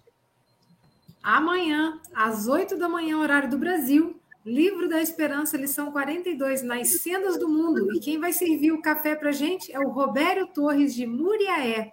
[1.22, 4.16] Amanhã, às 8 da manhã, horário do Brasil,
[4.46, 7.94] Livro da Esperança, lição 42, Nas Sendas do Mundo.
[7.96, 11.92] E quem vai servir o café para gente é o Robério Torres, de Muriaé.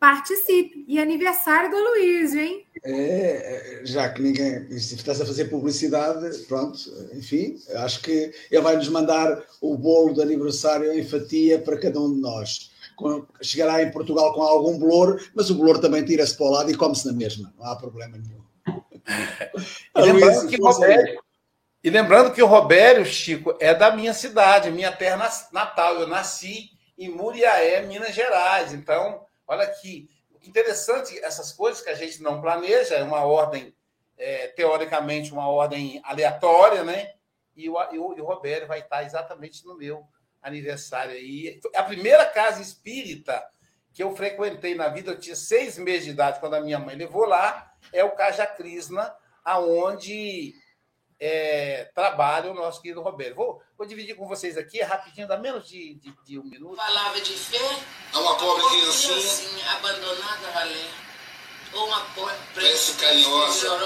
[0.00, 0.82] Participe!
[0.88, 2.66] E aniversário do Aloysio, hein?
[2.82, 6.78] É, já que ninguém está a fazer publicidade, pronto,
[7.12, 12.00] enfim, acho que ele vai nos mandar o bolo de aniversário em fatia para cada
[12.00, 12.70] um de nós.
[13.42, 16.76] Chegará em Portugal com algum bolor, mas o bolor também tira-se para o lado e
[16.76, 18.40] come-se na mesma, não há problema nenhum.
[19.94, 21.20] Lembrando que Robério,
[21.82, 25.94] e lembrando que o Robério, Chico, é da minha cidade, minha terra natal.
[25.96, 28.74] Eu nasci em Muriaé, Minas Gerais.
[28.74, 30.08] Então, olha aqui,
[30.42, 33.74] interessante essas coisas que a gente não planeja, é uma ordem,
[34.16, 37.14] é, teoricamente, uma ordem aleatória, né?
[37.56, 40.04] E o, e o, e o Robério vai estar exatamente no meu
[40.40, 41.60] aniversário aí.
[41.74, 43.44] A primeira casa espírita
[43.92, 46.94] que eu frequentei na vida, eu tinha seis meses de idade quando a minha mãe
[46.94, 49.12] levou lá, é o Caja Krishna,
[49.44, 50.54] aonde
[51.20, 53.36] é, trabalha o nosso querido Roberto.
[53.36, 56.76] Vou, vou dividir com vocês aqui, é rapidinho, dá menos de, de, de um minuto.
[56.76, 57.78] Palavra de fé.
[58.14, 60.90] A uma pobre criancinha assim, abandonada a valer,
[61.74, 62.00] ou uma
[62.54, 63.78] prece carinhosa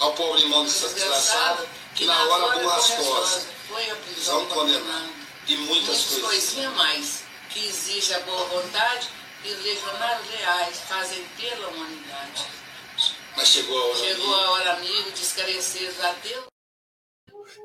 [0.00, 3.46] ao pobre irmão desgraçado que na hora do as costas.
[4.18, 5.10] São condenados
[5.46, 6.22] e muitas coisas.
[6.22, 7.22] coisinhas mais.
[7.50, 9.08] Que exige a boa vontade
[9.44, 12.59] e os legionários reais fazem pela humanidade.
[13.36, 16.46] Mas chegou a hora, chegou a hora amigo, de esclarecer a Deus.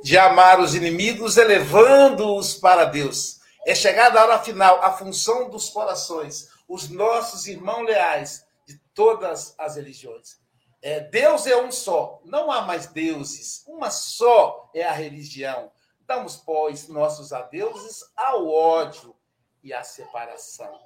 [0.03, 3.39] De amar os inimigos, elevando-os para Deus.
[3.66, 9.55] É chegada a hora final, a função dos corações, os nossos irmãos leais de todas
[9.57, 10.39] as religiões.
[10.82, 15.72] É, Deus é um só, não há mais deuses, uma só é a religião.
[16.01, 19.16] Damos, pois, nossos adeuses ao ódio
[19.63, 20.80] e à separação.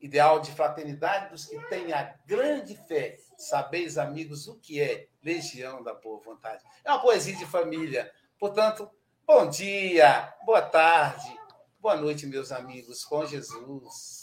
[0.00, 5.82] Ideal de fraternidade dos que têm a grande fé Sabeis, amigos, o que é legião
[5.82, 6.64] da boa vontade.
[6.84, 8.10] É uma poesia de família.
[8.38, 8.90] Portanto,
[9.26, 11.38] bom dia, boa tarde,
[11.78, 14.15] boa noite, meus amigos, com Jesus.